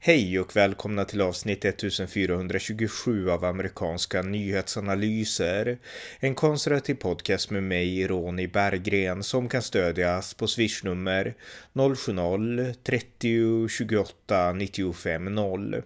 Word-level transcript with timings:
Hej 0.00 0.40
och 0.40 0.56
välkomna 0.56 1.04
till 1.04 1.20
avsnitt 1.20 1.64
1427 1.64 3.30
av 3.30 3.44
amerikanska 3.44 4.22
nyhetsanalyser. 4.22 5.78
En 6.20 6.34
konservativ 6.34 6.94
podcast 6.94 7.50
med 7.50 7.62
mig, 7.62 8.06
Ronny 8.06 8.46
Berggren, 8.46 9.22
som 9.22 9.48
kan 9.48 9.62
stödjas 9.62 10.34
på 10.34 10.46
swishnummer 10.46 11.34
070-30 11.72 13.68
28 13.68 14.52
95 14.52 15.24
0. 15.34 15.82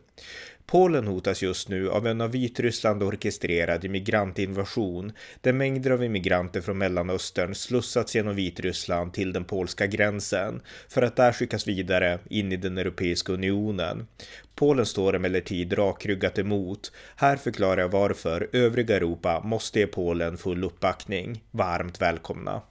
Polen 0.73 1.07
hotas 1.07 1.43
just 1.43 1.69
nu 1.69 1.91
av 1.91 2.07
en 2.07 2.21
av 2.21 2.31
Vitryssland 2.31 3.03
orkestrerad 3.03 3.85
immigrantinvasion 3.85 5.13
där 5.41 5.53
mängder 5.53 5.91
av 5.91 6.05
immigranter 6.05 6.61
från 6.61 6.79
Mellanöstern 6.79 7.55
slussats 7.55 8.15
genom 8.15 8.35
Vitryssland 8.37 9.13
till 9.13 9.33
den 9.33 9.45
polska 9.45 9.87
gränsen 9.87 10.63
för 10.89 11.03
att 11.03 11.17
där 11.17 11.33
skickas 11.33 11.69
vidare 11.69 12.19
in 12.31 12.53
i 12.53 12.57
den 12.57 12.79
Europeiska 12.79 13.33
unionen. 13.33 14.07
Polen 14.55 14.87
står 14.87 15.17
emellertid 15.17 15.79
rakryggat 15.79 16.39
emot. 16.39 16.93
Här 17.17 17.37
förklarar 17.37 17.81
jag 17.81 17.89
varför 17.89 18.49
övriga 18.53 18.97
Europa 18.97 19.41
måste 19.45 19.81
ge 19.81 19.87
Polen 19.87 20.37
full 20.37 20.65
uppbackning. 20.65 21.43
Varmt 21.51 22.01
välkomna! 22.03 22.63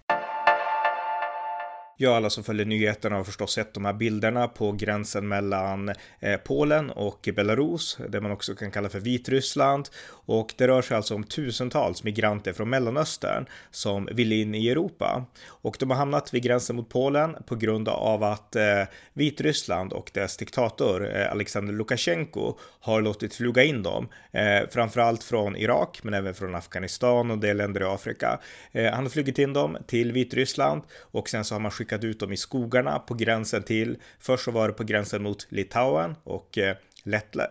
Ja, 2.04 2.16
alla 2.16 2.30
som 2.30 2.44
följer 2.44 2.66
nyheterna 2.66 3.16
har 3.16 3.24
förstås 3.24 3.54
sett 3.54 3.74
de 3.74 3.86
här 3.86 3.94
bilderna 3.94 4.48
på 4.48 4.72
gränsen 4.72 5.28
mellan 5.28 5.90
eh, 6.20 6.38
Polen 6.38 6.90
och 6.90 7.30
Belarus, 7.36 7.98
det 8.10 8.22
man 8.22 8.32
också 8.32 8.56
kan 8.56 8.72
kalla 8.72 8.90
för 8.90 9.00
Vitryssland. 9.00 9.90
Och 10.10 10.54
det 10.58 10.68
rör 10.68 10.82
sig 10.82 10.98
alltså 10.98 11.16
om 11.16 11.24
tusentals 11.24 12.04
migranter 12.04 12.54
från 12.54 12.70
Mellanöstern 12.70 13.46
som 13.72 14.10
vill 14.12 14.32
in 14.32 14.56
i 14.56 14.70
Europa. 14.70 15.26
Och 15.48 15.76
de 15.80 15.90
har 15.90 15.98
hamnat 15.98 16.34
vid 16.34 16.44
gränsen 16.44 16.76
mot 16.76 16.90
Polen 16.90 17.36
på 17.46 17.56
grund 17.56 17.90
av 17.90 18.24
att 18.24 18.56
eh, 18.56 18.84
Vitryssland 19.14 19.94
och 19.94 20.12
dess 20.14 20.38
diktator 20.38 21.16
eh, 21.16 21.32
Alexander 21.32 21.74
Lukasjenko 21.74 22.58
har 22.80 23.02
låtit 23.02 23.36
fluga 23.36 23.64
in 23.64 23.84
dem, 23.84 24.08
framförallt 24.70 25.24
från 25.24 25.56
Irak, 25.56 26.00
men 26.04 26.14
även 26.14 26.34
från 26.34 26.56
Afghanistan 26.56 27.32
och 27.32 27.38
del 27.38 27.58
länder 27.58 27.82
i 27.82 27.84
Afrika. 27.84 28.40
Han 28.74 29.04
har 29.04 29.10
flugit 29.10 29.40
in 29.40 29.54
dem 29.54 29.78
till 29.88 30.12
Vitryssland 30.12 30.82
och 31.00 31.30
sen 31.30 31.46
så 31.46 31.56
har 31.56 31.60
man 31.60 31.72
skickat 31.72 31.91
skickat 31.92 32.04
ut 32.04 32.20
dem 32.20 32.32
i 32.32 32.38
skogarna 32.38 33.00
på 33.00 33.14
gränsen 33.14 33.64
till, 33.64 33.98
först 34.20 34.44
så 34.44 34.52
var 34.52 34.68
det 34.68 34.74
på 34.74 34.84
gränsen 34.84 35.24
mot 35.24 35.48
Litauen 35.50 36.16
och 36.24 36.58
eh, 36.58 36.76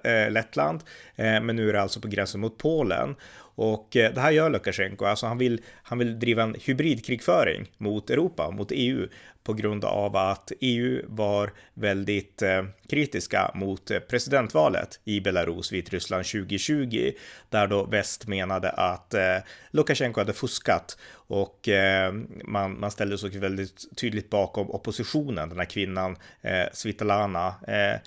eh, 0.05 0.31
Lettland, 0.31 0.81
eh, 1.17 1.41
men 1.41 1.57
nu 1.57 1.69
är 1.69 1.73
det 1.73 1.81
alltså 1.81 2.01
på 2.01 2.09
gränsen 2.09 2.41
mot 2.41 2.59
Polen. 2.59 3.17
Och 3.61 3.97
eh, 3.97 4.15
det 4.15 4.21
här 4.21 4.31
gör 4.31 4.51
Lukasjenko, 4.51 5.05
alltså 5.05 5.27
han 5.27 5.39
vill, 5.39 5.61
han 5.83 5.99
vill 5.99 6.19
driva 6.19 6.43
en 6.43 6.57
hybridkrigföring 6.65 7.71
mot 7.79 8.11
Europa, 8.11 8.51
mot 8.51 8.69
EU, 8.71 9.09
på 9.43 9.53
grund 9.53 9.85
av 9.85 10.17
att 10.17 10.53
EU 10.61 11.05
var 11.09 11.53
väldigt 11.75 12.43
eh, 12.43 12.65
kritiska 12.89 13.51
mot 13.55 13.91
eh, 13.91 13.99
presidentvalet 13.99 15.01
i 15.05 15.21
Belarus, 15.21 15.73
Vitryssland 15.73 16.25
2020, 16.25 17.13
där 17.49 17.67
då 17.67 17.85
väst 17.85 18.27
menade 18.27 18.71
att 18.71 19.15
eh, 19.15 19.37
Lukasjenko 19.71 20.21
hade 20.21 20.33
fuskat 20.33 20.99
och 21.13 21.69
eh, 21.69 22.13
man, 22.45 22.81
man 22.81 22.91
ställde 22.91 23.19
sig 23.19 23.31
väldigt 23.31 23.97
tydligt 23.97 24.31
bakom 24.31 24.71
oppositionen, 24.71 25.49
den 25.49 25.59
här 25.59 25.65
kvinnan 25.65 26.17
eh, 26.43 26.67
Svitlana 26.73 27.55
eh, 27.69 28.01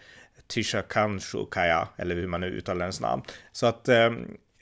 Tyshakanshukaya, 0.47 1.87
eller 1.97 2.15
hur 2.15 2.27
man 2.27 2.41
nu 2.41 2.47
uttalar 2.47 2.81
hennes 2.81 3.01
namn. 3.01 3.23
Så 3.51 3.65
att 3.65 3.89
eh, 3.89 4.11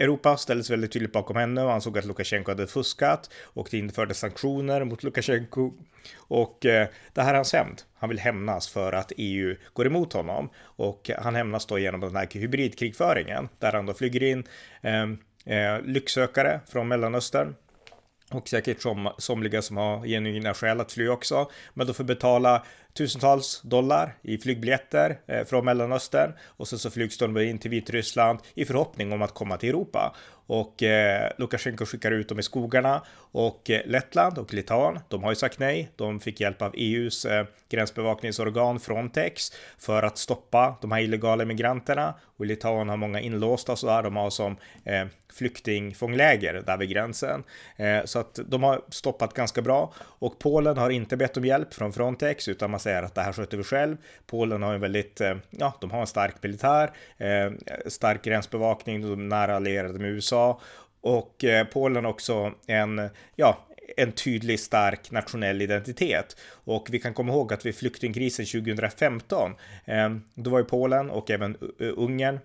Europa 0.02 0.38
ställde 0.38 0.63
sig 0.63 0.73
väldigt 0.73 0.91
tydligt 0.91 1.11
bakom 1.11 1.35
henne 1.35 1.63
och 1.63 1.73
ansåg 1.73 1.97
att 1.97 2.05
Lukasjenko 2.05 2.52
hade 2.52 2.67
fuskat 2.67 3.30
och 3.44 3.67
det 3.71 3.77
infördes 3.77 4.19
sanktioner 4.19 4.83
mot 4.83 5.03
Lukasjenko. 5.03 5.71
Och 6.17 6.66
eh, 6.66 6.88
det 7.13 7.21
här 7.21 7.30
är 7.30 7.35
hans 7.35 7.53
hämnd. 7.53 7.81
Han 7.95 8.09
vill 8.09 8.19
hämnas 8.19 8.69
för 8.69 8.94
att 8.94 9.11
EU 9.17 9.55
går 9.73 9.88
emot 9.88 10.13
honom 10.13 10.49
och 10.59 11.11
han 11.17 11.35
hämnas 11.35 11.66
då 11.66 11.79
genom 11.79 11.99
den 11.99 12.16
här 12.16 12.27
hybridkrigföringen 12.31 13.50
där 13.59 13.72
han 13.72 13.85
då 13.85 13.94
flyger 13.94 14.23
in 14.23 14.44
eh, 14.81 15.03
eh, 15.56 15.81
lycksökare 15.81 16.59
från 16.67 16.88
Mellanöstern 16.88 17.56
och 18.31 18.47
säkert 18.47 18.81
som, 18.81 19.09
somliga 19.17 19.61
som 19.61 19.78
har 19.78 20.06
genuina 20.06 20.53
skäl 20.53 20.81
att 20.81 20.91
fly 20.91 21.07
också, 21.07 21.51
men 21.73 21.88
då 21.88 21.94
får 21.94 22.03
betala 22.03 22.66
tusentals 22.94 23.62
dollar 23.62 24.16
i 24.22 24.38
flygbiljetter 24.38 25.19
eh, 25.28 25.46
från 25.46 25.66
Mellanöstern 25.66 26.34
och 26.46 26.68
sen 26.68 26.79
så 26.79 26.91
flygs 26.91 27.18
de 27.18 27.38
in 27.38 27.59
till 27.59 27.72
Vitryssland 27.72 28.40
i 28.53 28.66
förhoppning 28.66 29.13
om 29.13 29.22
att 29.22 29.34
komma 29.34 29.57
till 29.57 29.69
Europa. 29.69 30.16
Och 30.52 30.84
eh, 30.84 31.31
Lukasjenko 31.38 31.85
skickar 31.85 32.12
ut 32.12 32.29
dem 32.29 32.40
i 32.40 32.44
skogarna 32.44 33.02
och 33.31 33.69
eh, 33.69 33.81
Lettland 33.85 34.38
och 34.38 34.53
Litauen, 34.53 35.00
de 35.07 35.24
har 35.24 35.31
ju 35.31 35.35
sagt 35.35 35.59
nej. 35.59 35.91
De 35.96 36.19
fick 36.19 36.41
hjälp 36.41 36.62
av 36.62 36.74
EUs 36.78 37.25
eh, 37.25 37.46
gränsbevakningsorgan 37.69 38.79
Frontex 38.79 39.52
för 39.78 40.03
att 40.03 40.18
stoppa 40.18 40.75
de 40.81 40.91
här 40.91 41.02
illegala 41.02 41.46
migranterna. 41.46 42.13
Och 42.38 42.46
Litauen 42.46 42.90
har 42.90 42.97
många 42.97 43.22
inlåsta 43.22 43.72
och 43.72 43.79
sådär. 43.79 44.03
De 44.03 44.16
har 44.16 44.29
som 44.29 44.58
eh, 44.84 45.06
flyktingfångläger 45.34 46.63
där 46.66 46.78
vid 46.78 46.90
gränsen. 46.90 47.44
Eh, 47.75 48.06
så 48.06 48.19
att 48.19 48.40
de 48.46 48.63
har 48.63 48.81
stoppat 48.90 49.34
ganska 49.34 49.62
bra. 49.62 49.94
Och 49.97 50.40
Polen 50.40 50.78
har 50.78 50.90
inte 50.90 51.18
bett 51.18 51.38
om 51.38 51.46
hjälp 51.46 51.73
från 51.73 51.94
Frontex 51.94 52.47
utan 52.47 52.72
man 52.72 52.79
säger 52.81 53.03
att 53.03 53.16
det 53.16 53.22
här 53.22 53.34
sköter 53.34 53.58
vi 53.58 53.64
själv. 53.64 53.97
Polen 54.25 54.64
har 54.64 54.74
en 54.74 54.81
väldigt, 54.81 55.22
eh, 55.22 55.36
ja, 55.50 55.74
de 55.81 55.92
har 55.92 56.02
en 56.02 56.08
stark 56.08 56.44
militär, 56.44 56.92
eh, 57.18 57.52
stark 57.88 58.24
gränsbevakning, 58.24 59.02
de 59.02 59.12
är 59.12 59.16
nära 59.16 59.56
allierade 59.56 60.00
med 60.00 60.09
USA 60.09 60.62
och 61.02 61.44
eh, 61.44 61.68
Polen 61.68 62.06
också 62.06 62.53
en, 62.68 63.09
ja, 63.36 63.58
en 63.97 64.12
tydlig 64.12 64.59
stark 64.59 65.12
nationell 65.12 65.62
identitet. 65.62 66.38
Och 66.52 66.88
vi 66.91 67.00
kan 67.00 67.14
komma 67.14 67.34
ihåg 67.34 67.53
att 67.53 67.66
vid 67.66 67.75
flyktingkrisen 67.75 68.46
2015, 68.46 69.56
eh, 69.86 70.09
då 70.34 70.50
var 70.50 70.59
ju 70.59 70.66
Polen 70.66 71.09
och 71.09 71.31
även 71.31 71.58
Ungern 71.80 72.40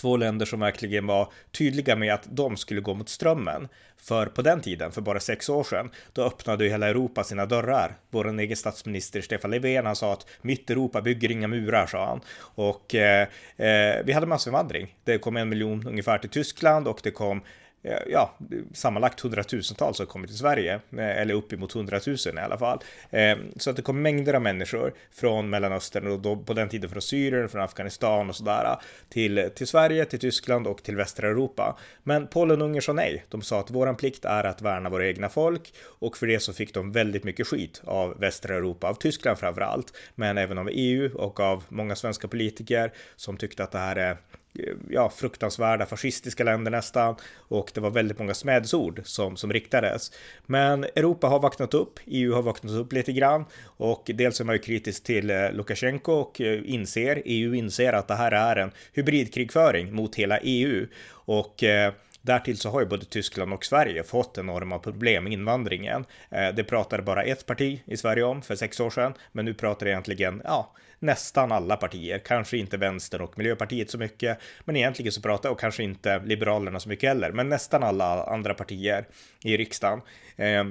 två 0.00 0.16
länder 0.16 0.46
som 0.46 0.60
verkligen 0.60 1.06
var 1.06 1.32
tydliga 1.52 1.96
med 1.96 2.14
att 2.14 2.26
de 2.30 2.56
skulle 2.56 2.80
gå 2.80 2.94
mot 2.94 3.08
strömmen. 3.08 3.68
För 3.96 4.26
på 4.26 4.42
den 4.42 4.60
tiden, 4.60 4.92
för 4.92 5.00
bara 5.00 5.20
sex 5.20 5.48
år 5.48 5.64
sedan, 5.64 5.90
då 6.12 6.22
öppnade 6.22 6.64
ju 6.64 6.70
hela 6.70 6.88
Europa 6.88 7.24
sina 7.24 7.46
dörrar. 7.46 7.96
Vår 8.10 8.40
egen 8.40 8.56
statsminister 8.56 9.20
Stefan 9.20 9.50
Löfven, 9.50 9.86
han 9.86 9.96
sa 9.96 10.12
att 10.12 10.26
mitt 10.42 10.70
Europa 10.70 11.02
bygger 11.02 11.30
inga 11.30 11.48
murar, 11.48 11.86
sa 11.86 12.06
han. 12.06 12.20
Och 12.38 12.94
eh, 12.94 13.28
eh, 13.56 14.04
vi 14.04 14.12
hade 14.12 14.26
massinvandring. 14.26 14.96
Det 15.04 15.18
kom 15.18 15.36
en 15.36 15.48
miljon 15.48 15.86
ungefär 15.86 16.18
till 16.18 16.30
Tyskland 16.30 16.88
och 16.88 17.00
det 17.02 17.10
kom 17.10 17.42
Eh, 17.86 17.98
ja, 18.06 18.34
sammanlagt 18.72 19.20
hundratusentals 19.20 19.98
har 19.98 20.06
kommit 20.06 20.30
till 20.30 20.38
Sverige, 20.38 20.74
eh, 20.74 21.20
eller 21.20 21.34
uppemot 21.34 21.72
hundratusen 21.72 22.38
i 22.38 22.40
alla 22.40 22.58
fall. 22.58 22.78
Ehm, 23.10 23.38
så 23.56 23.70
att 23.70 23.76
det 23.76 23.82
kom 23.82 24.02
mängder 24.02 24.34
av 24.34 24.42
människor 24.42 24.94
från 25.12 25.50
Mellanöstern 25.50 26.06
och 26.06 26.20
då 26.20 26.36
på 26.36 26.54
den 26.54 26.68
tiden 26.68 26.90
från 26.90 27.02
Syrien, 27.02 27.48
från 27.48 27.62
Afghanistan 27.62 28.28
och 28.28 28.36
sådär 28.36 28.76
till, 29.08 29.50
till 29.54 29.66
Sverige, 29.66 30.04
till 30.04 30.18
Tyskland 30.18 30.66
och 30.66 30.82
till 30.82 30.96
västra 30.96 31.28
Europa. 31.28 31.78
Men 32.02 32.26
Polen 32.26 32.62
och 32.62 32.68
Ungern 32.68 32.82
sa 32.82 32.92
nej. 32.92 33.24
De 33.28 33.42
sa 33.42 33.60
att 33.60 33.70
våran 33.70 33.96
plikt 33.96 34.24
är 34.24 34.44
att 34.44 34.62
värna 34.62 34.88
våra 34.88 35.06
egna 35.06 35.28
folk 35.28 35.74
och 35.82 36.16
för 36.16 36.26
det 36.26 36.40
så 36.40 36.52
fick 36.52 36.74
de 36.74 36.92
väldigt 36.92 37.24
mycket 37.24 37.46
skit 37.46 37.82
av 37.84 38.20
västra 38.20 38.54
Europa, 38.56 38.88
av 38.88 38.94
Tyskland 38.94 39.38
framför 39.38 39.60
allt, 39.60 39.92
men 40.14 40.38
även 40.38 40.58
av 40.58 40.68
EU 40.72 41.16
och 41.16 41.40
av 41.40 41.64
många 41.68 41.96
svenska 41.96 42.28
politiker 42.28 42.92
som 43.16 43.36
tyckte 43.36 43.64
att 43.64 43.72
det 43.72 43.78
här 43.78 43.96
är 43.96 44.16
Eh, 44.58 44.74
ja, 44.90 45.10
fruktansvärda 45.10 45.86
fascistiska 45.86 46.44
länder 46.44 46.70
nästan 46.70 47.14
och 47.36 47.70
det 47.74 47.80
var 47.80 47.90
väldigt 47.90 48.18
många 48.18 48.34
smädsord 48.34 49.00
som, 49.04 49.36
som 49.36 49.52
riktades. 49.52 50.12
Men 50.46 50.84
Europa 50.84 51.26
har 51.26 51.40
vaknat 51.40 51.74
upp, 51.74 52.00
EU 52.06 52.34
har 52.34 52.42
vaknat 52.42 52.72
upp 52.72 52.92
lite 52.92 53.12
grann 53.12 53.44
och 53.64 54.10
dels 54.14 54.40
är 54.40 54.44
man 54.44 54.54
ju 54.54 54.58
kritisk 54.58 55.04
till 55.04 55.30
eh, 55.30 55.52
Lukasjenko 55.52 56.12
och 56.12 56.40
eh, 56.40 56.60
inser, 56.64 57.22
EU 57.24 57.54
inser 57.54 57.92
att 57.92 58.08
det 58.08 58.14
här 58.14 58.32
är 58.32 58.56
en 58.56 58.70
hybridkrigföring 58.92 59.94
mot 59.94 60.14
hela 60.14 60.38
EU 60.38 60.86
och 61.10 61.64
eh, 61.64 61.92
Därtill 62.22 62.58
så 62.58 62.70
har 62.70 62.80
ju 62.80 62.86
både 62.86 63.04
Tyskland 63.04 63.52
och 63.52 63.64
Sverige 63.64 64.02
fått 64.02 64.38
enorma 64.38 64.78
problem 64.78 65.24
med 65.24 65.32
invandringen. 65.32 66.04
Det 66.30 66.64
pratade 66.64 67.02
bara 67.02 67.22
ett 67.22 67.46
parti 67.46 67.82
i 67.84 67.96
Sverige 67.96 68.22
om 68.22 68.42
för 68.42 68.56
sex 68.56 68.80
år 68.80 68.90
sedan, 68.90 69.14
men 69.32 69.44
nu 69.44 69.54
pratar 69.54 69.86
egentligen, 69.86 70.42
ja, 70.44 70.72
nästan 70.98 71.52
alla 71.52 71.76
partier, 71.76 72.18
kanske 72.18 72.56
inte 72.56 72.76
vänstern 72.76 73.20
och 73.20 73.38
miljöpartiet 73.38 73.90
så 73.90 73.98
mycket, 73.98 74.38
men 74.64 74.76
egentligen 74.76 75.12
så 75.12 75.20
pratar 75.20 75.50
och 75.50 75.60
kanske 75.60 75.82
inte 75.82 76.18
liberalerna 76.18 76.80
så 76.80 76.88
mycket 76.88 77.08
heller, 77.08 77.32
men 77.32 77.48
nästan 77.48 77.82
alla 77.82 78.24
andra 78.24 78.54
partier 78.54 79.08
i 79.44 79.56
riksdagen. 79.56 80.00
Eh, 80.36 80.64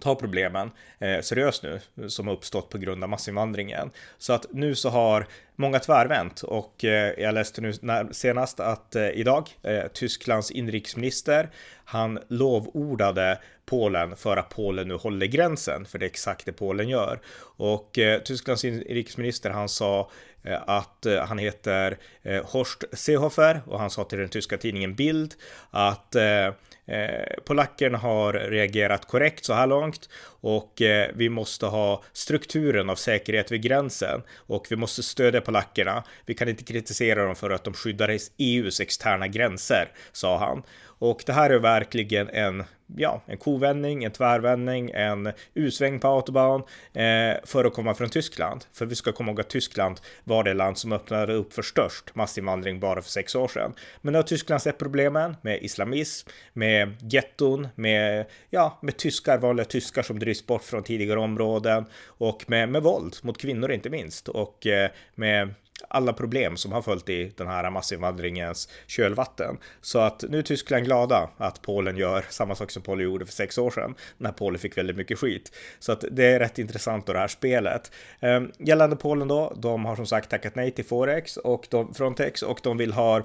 ta 0.00 0.14
problemen 0.14 0.70
eh, 0.98 1.20
seriöst 1.20 1.62
nu 1.62 1.80
som 2.08 2.26
har 2.26 2.34
uppstått 2.34 2.68
på 2.68 2.78
grund 2.78 3.02
av 3.02 3.10
massinvandringen. 3.10 3.90
Så 4.18 4.32
att 4.32 4.46
nu 4.50 4.74
så 4.74 4.88
har 4.88 5.26
många 5.56 5.78
tvärvänt 5.78 6.42
och 6.42 6.84
eh, 6.84 7.14
jag 7.18 7.34
läste 7.34 7.60
nu 7.60 7.72
när, 7.82 8.12
senast 8.12 8.60
att 8.60 8.96
eh, 8.96 9.08
idag 9.08 9.48
eh, 9.62 9.86
Tysklands 9.94 10.50
inrikesminister 10.50 11.50
han 11.84 12.18
lovordade 12.28 13.38
Polen 13.70 14.16
för 14.16 14.36
att 14.36 14.48
Polen 14.48 14.88
nu 14.88 14.94
håller 14.94 15.26
gränsen, 15.26 15.86
för 15.86 15.98
det 15.98 16.04
är 16.04 16.10
exakt 16.10 16.46
det 16.46 16.52
Polen 16.52 16.88
gör. 16.88 17.20
Och 17.56 17.98
eh, 17.98 18.20
Tysklands 18.20 18.64
inrikesminister 18.64 19.50
han 19.50 19.68
sa 19.68 20.10
eh, 20.42 20.62
att 20.66 21.06
eh, 21.06 21.18
han 21.18 21.38
heter 21.38 21.98
eh, 22.22 22.44
Horst 22.44 22.84
Seehofer 22.92 23.60
och 23.66 23.80
han 23.80 23.90
sa 23.90 24.04
till 24.04 24.18
den 24.18 24.28
tyska 24.28 24.58
tidningen 24.58 24.94
Bild 24.94 25.34
att 25.70 26.14
eh, 26.14 26.46
eh 26.86 27.26
polackerna 27.44 27.98
har 27.98 28.32
reagerat 28.32 29.06
korrekt 29.06 29.44
så 29.44 29.54
här 29.54 29.66
långt 29.66 30.08
och 30.40 30.82
eh, 30.82 31.10
vi 31.14 31.28
måste 31.28 31.66
ha 31.66 32.02
strukturen 32.12 32.90
av 32.90 32.96
säkerhet 32.96 33.52
vid 33.52 33.62
gränsen 33.62 34.22
och 34.36 34.66
vi 34.70 34.76
måste 34.76 35.02
stödja 35.02 35.40
polackerna. 35.40 36.04
Vi 36.26 36.34
kan 36.34 36.48
inte 36.48 36.64
kritisera 36.64 37.24
dem 37.24 37.36
för 37.36 37.50
att 37.50 37.64
de 37.64 37.74
skyddar 37.74 38.18
EUs 38.38 38.80
externa 38.80 39.28
gränser, 39.28 39.88
sa 40.12 40.38
han. 40.38 40.62
Och 41.00 41.22
det 41.26 41.32
här 41.32 41.50
är 41.50 41.58
verkligen 41.58 42.28
en, 42.28 42.64
ja, 42.96 43.22
en 43.26 43.36
kovändning, 43.36 44.04
en 44.04 44.12
tvärvändning, 44.12 44.90
en 44.94 45.32
U-sväng 45.54 46.00
på 46.00 46.08
autobahn 46.08 46.62
eh, 46.92 47.36
för 47.44 47.64
att 47.64 47.74
komma 47.74 47.94
från 47.94 48.08
Tyskland. 48.08 48.64
För 48.72 48.86
vi 48.86 48.94
ska 48.94 49.12
komma 49.12 49.30
ihåg 49.30 49.40
att 49.40 49.48
Tyskland 49.48 50.00
var 50.24 50.44
det 50.44 50.54
land 50.54 50.78
som 50.78 50.92
öppnade 50.92 51.32
upp 51.34 51.52
för 51.52 51.62
störst 51.62 52.14
massinvandring 52.14 52.80
bara 52.80 53.02
för 53.02 53.10
sex 53.10 53.34
år 53.34 53.48
sedan. 53.48 53.72
Men 54.00 54.12
nu 54.12 54.18
har 54.18 54.22
Tyskland 54.22 54.62
sett 54.62 54.78
problemen 54.78 55.36
med 55.42 55.62
islamism, 55.62 56.28
med 56.52 57.12
getton, 57.12 57.68
med, 57.74 58.26
ja, 58.50 58.78
med 58.82 58.96
tyskar, 58.96 59.38
vanliga 59.38 59.64
tyskar 59.64 60.02
som 60.02 60.18
drivs 60.18 60.46
bort 60.46 60.62
från 60.62 60.82
tidigare 60.82 61.20
områden 61.20 61.84
och 62.06 62.44
med, 62.46 62.68
med 62.68 62.82
våld 62.82 63.16
mot 63.22 63.38
kvinnor 63.38 63.72
inte 63.72 63.90
minst 63.90 64.28
och 64.28 64.66
eh, 64.66 64.90
med 65.14 65.54
alla 65.88 66.12
problem 66.12 66.56
som 66.56 66.72
har 66.72 66.82
följt 66.82 67.08
i 67.08 67.32
den 67.36 67.46
här 67.46 67.70
massinvandringens 67.70 68.68
kölvatten. 68.86 69.58
Så 69.80 69.98
att 69.98 70.24
nu 70.28 70.38
är 70.38 70.42
Tyskland 70.42 70.84
glada 70.84 71.30
att 71.36 71.62
Polen 71.62 71.96
gör 71.96 72.24
samma 72.28 72.54
sak 72.54 72.70
som 72.70 72.82
Polen 72.82 73.04
gjorde 73.04 73.26
för 73.26 73.32
sex 73.32 73.58
år 73.58 73.70
sedan 73.70 73.94
när 74.18 74.32
Polen 74.32 74.58
fick 74.58 74.78
väldigt 74.78 74.96
mycket 74.96 75.18
skit. 75.18 75.52
Så 75.78 75.92
att 75.92 76.04
det 76.10 76.24
är 76.24 76.38
rätt 76.38 76.58
intressant 76.58 77.06
då 77.06 77.12
det 77.12 77.18
här 77.18 77.28
spelet. 77.28 77.92
Ehm, 78.20 78.52
gällande 78.58 78.96
Polen 78.96 79.28
då, 79.28 79.52
de 79.56 79.84
har 79.84 79.96
som 79.96 80.06
sagt 80.06 80.30
tackat 80.30 80.54
nej 80.54 80.70
till 80.70 80.84
Forex 80.84 81.36
och 81.36 81.66
de, 81.70 81.94
Frontex 81.94 82.42
och 82.42 82.60
de 82.62 82.76
vill 82.76 82.92
ha 82.92 83.22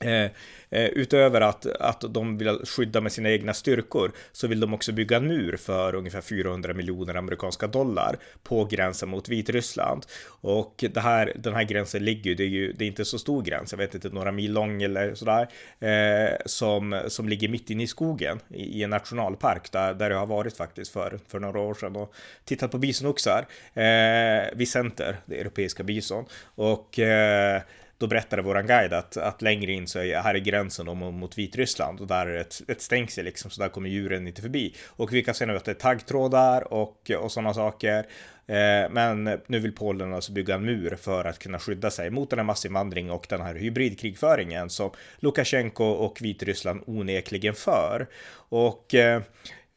Eh, 0.00 0.30
eh, 0.70 0.86
utöver 0.86 1.40
att, 1.40 1.66
att 1.66 2.04
de 2.08 2.38
vill 2.38 2.48
skydda 2.48 3.00
med 3.00 3.12
sina 3.12 3.30
egna 3.30 3.54
styrkor 3.54 4.12
så 4.32 4.46
vill 4.46 4.60
de 4.60 4.74
också 4.74 4.92
bygga 4.92 5.16
en 5.16 5.28
mur 5.28 5.56
för 5.56 5.94
ungefär 5.94 6.20
400 6.20 6.74
miljoner 6.74 7.14
amerikanska 7.14 7.66
dollar 7.66 8.16
på 8.42 8.64
gränsen 8.64 9.08
mot 9.08 9.28
Vitryssland. 9.28 10.06
Och 10.40 10.84
det 10.94 11.00
här, 11.00 11.32
den 11.36 11.54
här 11.54 11.64
gränsen 11.64 12.04
ligger 12.04 12.30
ju, 12.30 12.34
det 12.34 12.42
är 12.42 12.48
ju 12.48 12.72
det 12.72 12.84
är 12.84 12.88
inte 12.88 13.04
så 13.04 13.18
stor 13.18 13.42
gräns, 13.42 13.72
jag 13.72 13.78
vet 13.78 13.94
inte, 13.94 14.08
några 14.08 14.32
mil 14.32 14.52
lång 14.52 14.82
eller 14.82 15.14
sådär, 15.14 15.48
eh, 15.78 16.36
som, 16.46 17.00
som 17.08 17.28
ligger 17.28 17.48
mitt 17.48 17.70
inne 17.70 17.82
i 17.82 17.86
skogen 17.86 18.40
i, 18.48 18.78
i, 18.78 18.82
en 18.82 18.90
nationalpark 18.90 19.72
där, 19.72 19.94
där 19.94 20.10
jag 20.10 20.18
har 20.18 20.26
varit 20.26 20.56
faktiskt 20.56 20.92
för, 20.92 21.18
för 21.28 21.40
några 21.40 21.60
år 21.60 21.74
sedan 21.74 21.96
och 21.96 22.14
tittat 22.44 22.70
på 22.70 22.78
bisonoxar 22.78 23.46
eh, 23.74 24.56
vid 24.56 24.68
Center, 24.68 25.16
det 25.26 25.40
europeiska 25.40 25.82
bison. 25.82 26.24
Och 26.54 26.98
eh, 26.98 27.62
då 27.98 28.06
berättade 28.06 28.42
våran 28.42 28.66
guide 28.66 28.92
att, 28.92 29.16
att 29.16 29.42
längre 29.42 29.72
in 29.72 29.86
så 29.86 29.98
är 29.98 30.20
här 30.20 30.34
är 30.34 30.38
gränsen 30.38 30.86
då 30.86 30.94
mot 30.94 31.38
Vitryssland 31.38 32.00
och 32.00 32.06
där 32.06 32.26
är 32.26 32.32
det 32.32 32.40
ett, 32.40 32.62
ett 32.68 32.82
stängsel 32.82 33.24
liksom 33.24 33.50
så 33.50 33.62
där 33.62 33.68
kommer 33.68 33.88
djuren 33.88 34.26
inte 34.26 34.42
förbi. 34.42 34.74
Och 34.86 35.12
vi 35.12 35.24
kan 35.24 35.34
se 35.34 35.46
nu 35.46 35.56
att 35.56 35.64
det 35.64 35.70
är 35.70 35.74
taggtrådar 35.74 36.72
och, 36.72 37.10
och 37.10 37.32
sådana 37.32 37.54
saker. 37.54 38.06
Eh, 38.46 38.90
men 38.90 39.24
nu 39.46 39.58
vill 39.58 39.72
Polen 39.72 40.14
alltså 40.14 40.32
bygga 40.32 40.54
en 40.54 40.64
mur 40.64 40.96
för 41.00 41.24
att 41.24 41.38
kunna 41.38 41.58
skydda 41.58 41.90
sig 41.90 42.10
mot 42.10 42.30
den 42.30 42.38
här 42.38 42.46
massinvandring 42.46 43.10
och 43.10 43.26
den 43.28 43.40
här 43.40 43.54
hybridkrigföringen 43.54 44.70
som 44.70 44.90
Lukasjenko 45.18 45.84
och 45.84 46.18
Vitryssland 46.20 46.82
onekligen 46.86 47.54
för. 47.54 48.06
Och 48.48 48.94
eh, 48.94 49.22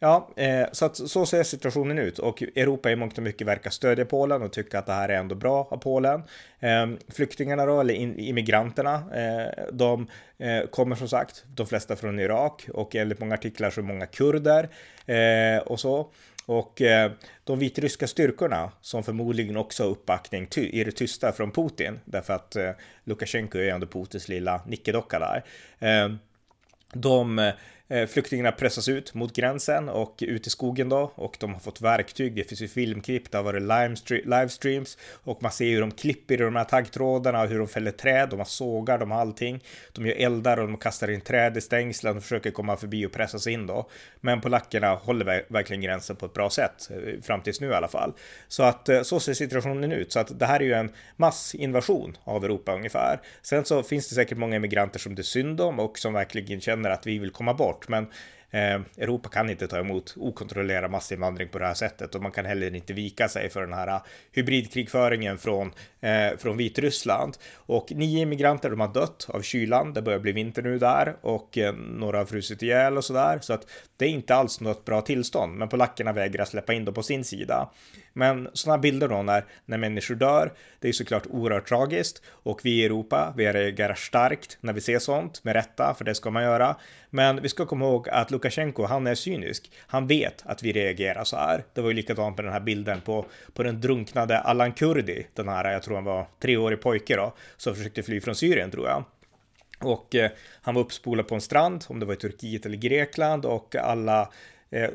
Ja, 0.03 0.30
eh, 0.36 0.68
så, 0.71 0.86
att, 0.86 0.95
så 0.95 1.25
ser 1.25 1.44
situationen 1.44 2.00
ut 2.00 2.19
och 2.19 2.44
Europa 2.44 2.92
i 2.92 2.95
mångt 2.95 3.18
och 3.18 3.24
mycket 3.24 3.48
verkar 3.48 3.69
stödja 3.69 4.06
Polen 4.06 4.42
och 4.42 4.53
tycka 4.53 4.80
att 4.80 4.86
det 4.86 4.94
här 4.94 5.09
är 5.09 5.18
ändå 5.18 5.36
bra 5.36 5.68
av 5.71 5.77
Polen. 5.77 6.24
Eh, 6.59 6.88
flyktingarna 7.09 7.65
då, 7.65 7.80
eller 7.80 7.94
in, 7.94 8.19
immigranterna, 8.19 8.94
eh, 9.13 9.63
de 9.74 10.07
eh, 10.38 10.65
kommer 10.65 10.95
som 10.95 11.07
sagt, 11.07 11.44
de 11.56 11.68
flesta 11.68 11.95
från 11.95 12.19
Irak 12.19 12.68
och 12.74 12.95
enligt 12.95 13.19
många 13.19 13.33
artiklar 13.33 13.69
så 13.69 13.81
många 13.81 14.06
kurder 14.06 14.69
eh, 15.06 15.62
och 15.62 15.80
så. 15.80 16.07
Och 16.45 16.81
eh, 16.81 17.12
de 17.44 17.59
vitryska 17.59 18.07
styrkorna 18.07 18.71
som 18.81 19.04
förmodligen 19.04 19.57
också 19.57 19.83
har 19.83 19.89
uppbackning 19.89 20.47
i 20.56 20.83
det 20.83 20.92
tysta 20.92 21.31
från 21.31 21.51
Putin, 21.51 22.00
därför 22.06 22.33
att 22.33 22.56
eh, 22.56 22.71
Lukasjenko 23.04 23.57
är 23.57 23.69
ändå 23.74 23.88
Putins 23.88 24.27
lilla 24.27 24.62
nickedocka 24.68 25.19
där. 25.19 25.44
Ehm, 25.80 26.19
de 26.94 27.39
Eh, 27.39 27.54
Eh, 27.92 28.08
flyktingarna 28.08 28.52
pressas 28.52 28.90
ut 28.90 29.14
mot 29.14 29.36
gränsen 29.36 29.90
och 29.90 30.16
ut 30.22 30.48
i 30.48 30.50
skogen 30.50 30.90
då 30.90 31.12
och 31.16 31.38
de 31.40 31.54
har 31.54 31.60
fått 31.60 31.82
verktyg. 31.82 32.36
Det 32.36 32.44
finns 32.44 32.62
ju 32.62 32.68
filmklipp, 32.68 33.32
det 33.32 33.38
har 33.38 33.44
varit 33.44 33.62
livestreams 34.26 34.98
och 35.24 35.44
man 35.44 35.52
ser 35.52 35.72
hur 35.72 35.82
de 35.82 35.92
klipper 35.92 36.34
i 36.34 36.38
de 36.38 36.56
här 36.56 36.64
taggtrådarna 36.64 37.42
och 37.42 37.48
hur 37.48 37.60
de 37.60 37.68
fäller 37.68 37.92
träd. 37.92 38.30
De 38.30 38.40
har 38.40 38.46
sågar, 38.46 38.98
de 38.98 39.12
har 39.12 39.20
allting. 39.22 39.64
De 39.94 40.06
gör 40.06 40.16
eldar 40.16 40.58
och 40.58 40.68
de 40.68 40.78
kastar 40.78 41.12
in 41.12 41.22
träd 41.22 41.58
i 41.58 41.62
stängslen 41.62 42.18
och 42.18 42.24
försöker 42.24 42.52
komma 42.52 42.78
förbi 42.78 43.06
och 43.06 43.12
pressa 43.12 43.40
sig 43.40 43.54
in 43.54 43.68
då. 43.68 43.90
Men 44.22 44.42
polackerna 44.42 44.94
håller 44.94 45.46
verkligen 45.54 45.82
gränsen 45.82 46.16
på 46.16 46.26
ett 46.26 46.34
bra 46.34 46.50
sätt 46.50 46.90
eh, 46.92 47.22
fram 47.22 47.42
tills 47.42 47.62
nu 47.62 47.68
i 47.68 47.74
alla 47.74 47.88
fall. 47.88 48.14
Så 48.48 48.64
att 48.64 48.90
eh, 48.90 49.02
så 49.02 49.20
ser 49.20 49.34
situationen 49.34 49.92
ut. 49.92 50.12
Så 50.12 50.20
att 50.20 50.40
det 50.40 50.46
här 50.46 50.60
är 50.60 50.64
ju 50.64 50.74
en 50.74 50.92
massinvasion 51.16 52.18
av 52.24 52.46
Europa 52.46 52.76
ungefär. 52.76 53.22
Sen 53.42 53.66
så 53.66 53.84
finns 53.84 54.10
det 54.10 54.16
säkert 54.16 54.38
många 54.38 54.56
emigranter 54.56 55.00
som 55.00 55.16
det 55.16 55.22
är 55.22 55.24
synd 55.24 55.62
om 55.62 55.80
och 55.80 56.00
som 56.00 56.14
verkligen 56.14 56.62
känner 56.62 56.90
att 56.90 57.08
vi 57.08 57.20
vill 57.20 57.32
komma 57.32 57.54
bort 57.54 57.81
bort. 57.81 57.88
Men 57.89 58.07
eh, 58.51 58.81
Europa 58.98 59.30
kan 59.30 59.50
inte 59.50 59.68
ta 59.68 59.80
emot 59.80 60.16
okontrollerad 60.18 60.92
massinvandring 60.92 61.50
på 61.50 61.60
det 61.60 61.66
här 61.66 61.74
sättet 61.74 62.16
och 62.16 62.22
man 62.22 62.31
kan 62.31 62.45
heller 62.45 62.75
inte 62.75 62.94
vika 62.94 63.30
sig 63.30 63.50
för 63.50 63.62
den 63.62 63.74
här 63.74 63.88
eh, 63.88 64.01
hybridkrigföringen 64.31 65.38
från, 65.38 65.72
eh, 66.01 66.38
från 66.38 66.57
Vitryssland. 66.57 67.38
Och 67.56 67.92
nio 67.92 68.22
immigranter 68.22 68.69
de 68.69 68.80
har 68.80 68.94
dött 68.94 69.28
av 69.30 69.42
kylan. 69.42 69.94
Det 69.94 70.01
börjar 70.01 70.19
bli 70.19 70.31
vinter 70.31 70.62
nu 70.62 70.80
där 70.80 71.16
och 71.22 71.57
eh, 71.57 71.74
några 71.74 72.18
har 72.18 72.25
frusit 72.25 72.63
ihjäl 72.63 72.98
och 72.98 73.06
sådär. 73.06 73.39
Så 73.42 73.54
att 73.54 73.68
det 73.98 74.06
är 74.06 74.10
inte 74.10 74.36
alls 74.36 74.62
något 74.62 74.86
bra 74.86 75.01
tillstånd. 75.01 75.57
Men 75.57 75.69
polackerna 75.69 76.13
vägrar 76.13 76.45
släppa 76.45 76.74
in 76.74 76.86
dem 76.86 76.94
på 76.94 77.04
sin 77.04 77.24
sida. 77.24 77.69
Men 78.13 78.50
sådana 78.54 78.78
bilder 78.78 79.08
då 79.08 79.22
när, 79.22 79.46
när 79.66 79.78
människor 79.78 80.16
dör, 80.16 80.54
det 80.80 80.88
är 80.90 80.94
såklart 80.94 81.28
oerhört 81.30 81.68
tragiskt 81.68 82.22
och 82.28 82.60
vi 82.63 82.81
i 82.81 82.86
Europa, 82.86 83.34
vi 83.38 83.52
reagerar 83.52 83.94
starkt 83.94 84.58
när 84.62 84.74
vi 84.74 84.81
ser 84.81 85.00
sånt, 85.00 85.44
med 85.44 85.54
rätta, 85.54 85.94
för 85.94 86.06
det 86.06 86.16
ska 86.16 86.30
man 86.30 86.44
göra. 86.44 86.75
Men 87.10 87.42
vi 87.42 87.50
ska 87.50 87.66
komma 87.66 87.86
ihåg 87.86 88.10
att 88.10 88.31
Lukasjenko, 88.31 88.86
han 88.86 89.08
är 89.08 89.16
cynisk. 89.16 89.72
Han 89.88 90.08
vet 90.08 90.44
att 90.46 90.63
vi 90.63 90.72
reagerar 90.72 91.24
så 91.24 91.38
här. 91.38 91.63
Det 91.74 91.81
var 91.81 91.90
ju 91.90 91.96
likadant 91.96 92.38
med 92.38 92.46
den 92.46 92.54
här 92.54 92.60
bilden 92.60 93.02
på, 93.02 93.25
på 93.54 93.63
den 93.63 93.81
drunknade 93.81 94.40
Alan 94.40 94.72
Kurdi, 94.74 95.28
den 95.34 95.48
här, 95.48 95.72
jag 95.72 95.84
tror 95.84 95.96
han 95.96 96.04
var 96.04 96.28
treårig 96.42 96.81
pojke 96.81 97.16
då, 97.16 97.34
som 97.57 97.75
försökte 97.75 98.04
fly 98.04 98.22
från 98.22 98.36
Syrien 98.36 98.72
tror 98.72 98.88
jag. 98.88 99.04
Och 99.81 100.16
eh, 100.16 100.31
han 100.62 100.75
var 100.75 100.81
uppspolad 100.81 101.28
på 101.28 101.36
en 101.36 101.42
strand, 101.42 101.86
om 101.88 102.00
det 102.00 102.06
var 102.06 102.14
i 102.14 102.18
Turkiet 102.18 102.66
eller 102.66 102.78
Grekland 102.78 103.46
och 103.46 103.75
alla 103.75 104.31
Eh, 104.73 104.89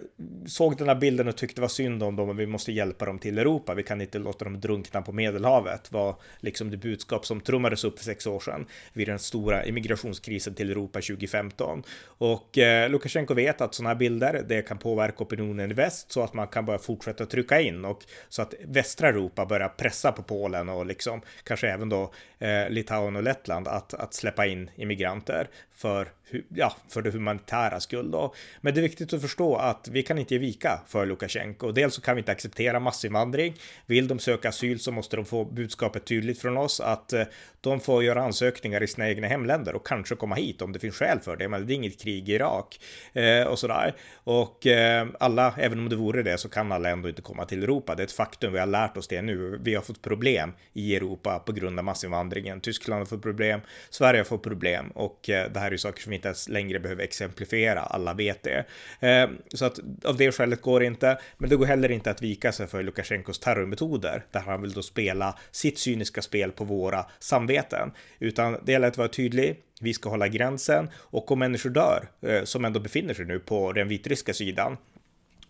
såg 0.46 0.76
den 0.76 0.88
här 0.88 0.94
bilden 0.94 1.28
och 1.28 1.36
tyckte 1.36 1.54
det 1.54 1.60
var 1.60 1.68
synd 1.68 2.02
om 2.02 2.16
dem 2.16 2.28
och 2.28 2.40
vi 2.40 2.46
måste 2.46 2.72
hjälpa 2.72 3.04
dem 3.04 3.18
till 3.18 3.38
Europa. 3.38 3.74
Vi 3.74 3.82
kan 3.82 4.00
inte 4.00 4.18
låta 4.18 4.44
dem 4.44 4.60
drunkna 4.60 5.02
på 5.02 5.12
Medelhavet 5.12 5.92
var 5.92 6.16
liksom 6.40 6.70
det 6.70 6.76
budskap 6.76 7.26
som 7.26 7.40
trummades 7.40 7.84
upp 7.84 7.98
för 7.98 8.04
sex 8.04 8.26
år 8.26 8.40
sedan 8.40 8.66
vid 8.92 9.08
den 9.08 9.18
stora 9.18 9.64
immigrationskrisen 9.64 10.54
till 10.54 10.70
Europa 10.70 11.00
2015. 11.00 11.82
Och 12.06 12.58
eh, 12.58 12.90
Lukasjenko 12.90 13.34
vet 13.34 13.60
att 13.60 13.74
sådana 13.74 13.88
här 13.88 13.96
bilder, 13.96 14.44
det 14.48 14.62
kan 14.62 14.78
påverka 14.78 15.24
opinionen 15.24 15.70
i 15.70 15.74
väst 15.74 16.12
så 16.12 16.22
att 16.22 16.34
man 16.34 16.48
kan 16.48 16.64
börja 16.64 16.78
fortsätta 16.78 17.26
trycka 17.26 17.60
in 17.60 17.84
och 17.84 18.02
så 18.28 18.42
att 18.42 18.54
västra 18.64 19.08
Europa 19.08 19.46
börjar 19.46 19.68
pressa 19.68 20.12
på 20.12 20.22
Polen 20.22 20.68
och 20.68 20.86
liksom 20.86 21.20
kanske 21.44 21.68
även 21.68 21.88
då 21.88 22.12
eh, 22.38 22.68
Litauen 22.68 23.16
och 23.16 23.22
Lettland 23.22 23.68
att, 23.68 23.94
att 23.94 24.14
släppa 24.14 24.46
in 24.46 24.70
immigranter 24.76 25.48
för 25.72 26.08
ja, 26.48 26.76
för 26.88 27.02
det 27.02 27.10
humanitära 27.10 27.80
skull 27.80 28.10
då. 28.10 28.34
Men 28.60 28.74
det 28.74 28.80
är 28.80 28.82
viktigt 28.82 29.12
att 29.12 29.22
förstå 29.22 29.56
att 29.70 29.88
vi 29.88 30.02
kan 30.02 30.18
inte 30.18 30.34
ge 30.34 30.40
vika 30.40 30.80
för 30.86 31.06
Lukasjenko. 31.06 31.72
Dels 31.72 31.94
så 31.94 32.00
kan 32.00 32.16
vi 32.16 32.20
inte 32.20 32.32
acceptera 32.32 32.80
massinvandring. 32.80 33.54
Vill 33.86 34.08
de 34.08 34.18
söka 34.18 34.48
asyl 34.48 34.78
så 34.78 34.92
måste 34.92 35.16
de 35.16 35.24
få 35.24 35.44
budskapet 35.44 36.04
tydligt 36.04 36.40
från 36.40 36.56
oss 36.56 36.80
att 36.80 37.12
eh, 37.12 37.22
de 37.60 37.80
får 37.80 38.04
göra 38.04 38.22
ansökningar 38.22 38.82
i 38.82 38.86
sina 38.86 39.08
egna 39.08 39.26
hemländer 39.26 39.74
och 39.74 39.86
kanske 39.86 40.14
komma 40.14 40.34
hit 40.34 40.62
om 40.62 40.72
det 40.72 40.78
finns 40.78 40.96
skäl 40.96 41.20
för 41.20 41.36
det. 41.36 41.48
Men 41.48 41.66
det 41.66 41.72
är 41.72 41.74
inget 41.74 42.00
krig 42.00 42.28
i 42.28 42.32
Irak 42.32 42.80
eh, 43.12 43.42
och 43.42 43.58
sådär. 43.58 43.94
Och 44.14 44.66
eh, 44.66 45.06
alla, 45.20 45.54
även 45.58 45.78
om 45.78 45.88
det 45.88 45.96
vore 45.96 46.22
det, 46.22 46.38
så 46.38 46.48
kan 46.48 46.72
alla 46.72 46.90
ändå 46.90 47.08
inte 47.08 47.22
komma 47.22 47.44
till 47.44 47.62
Europa. 47.62 47.94
Det 47.94 48.02
är 48.02 48.04
ett 48.04 48.12
faktum. 48.12 48.52
Vi 48.52 48.58
har 48.58 48.66
lärt 48.66 48.96
oss 48.96 49.08
det 49.08 49.22
nu. 49.22 49.58
Vi 49.62 49.74
har 49.74 49.82
fått 49.82 50.02
problem 50.02 50.52
i 50.72 50.96
Europa 50.96 51.38
på 51.38 51.52
grund 51.52 51.78
av 51.78 51.84
massinvandringen. 51.84 52.60
Tyskland 52.60 53.00
har 53.00 53.06
fått 53.06 53.22
problem. 53.22 53.60
Sverige 53.90 54.20
har 54.20 54.24
fått 54.24 54.42
problem 54.42 54.90
och 54.90 55.30
eh, 55.30 55.50
det 55.52 55.60
här 55.60 55.66
är 55.66 55.72
ju 55.72 55.78
saker 55.78 56.02
som 56.02 56.10
vi 56.10 56.16
inte 56.16 56.28
ens 56.28 56.48
längre 56.48 56.80
behöver 56.80 57.04
exemplifiera, 57.04 57.80
alla 57.80 58.14
vet 58.14 58.42
det. 58.42 58.64
Eh, 59.00 59.28
så 59.56 59.64
att 59.64 59.78
av 60.04 60.16
det 60.16 60.32
skälet 60.32 60.62
går 60.62 60.80
det 60.80 60.86
inte, 60.86 61.18
men 61.38 61.50
det 61.50 61.56
går 61.56 61.66
heller 61.66 61.90
inte 61.90 62.10
att 62.10 62.22
vika 62.22 62.52
sig 62.52 62.66
för 62.66 62.82
Lukasjenkos 62.82 63.38
terrormetoder, 63.38 64.24
där 64.30 64.40
han 64.40 64.62
vill 64.62 64.72
då 64.72 64.82
spela 64.82 65.38
sitt 65.50 65.78
cyniska 65.78 66.22
spel 66.22 66.52
på 66.52 66.64
våra 66.64 67.06
samveten, 67.18 67.92
utan 68.18 68.58
det 68.64 68.72
gäller 68.72 68.88
att 68.88 68.98
vara 68.98 69.08
tydlig. 69.08 69.62
Vi 69.80 69.94
ska 69.94 70.08
hålla 70.08 70.28
gränsen. 70.28 70.88
Och 70.96 71.30
om 71.30 71.38
människor 71.38 71.70
dör, 71.70 72.08
eh, 72.20 72.44
som 72.44 72.64
ändå 72.64 72.80
befinner 72.80 73.14
sig 73.14 73.24
nu 73.24 73.38
på 73.38 73.72
den 73.72 73.88
vitryska 73.88 74.34
sidan, 74.34 74.76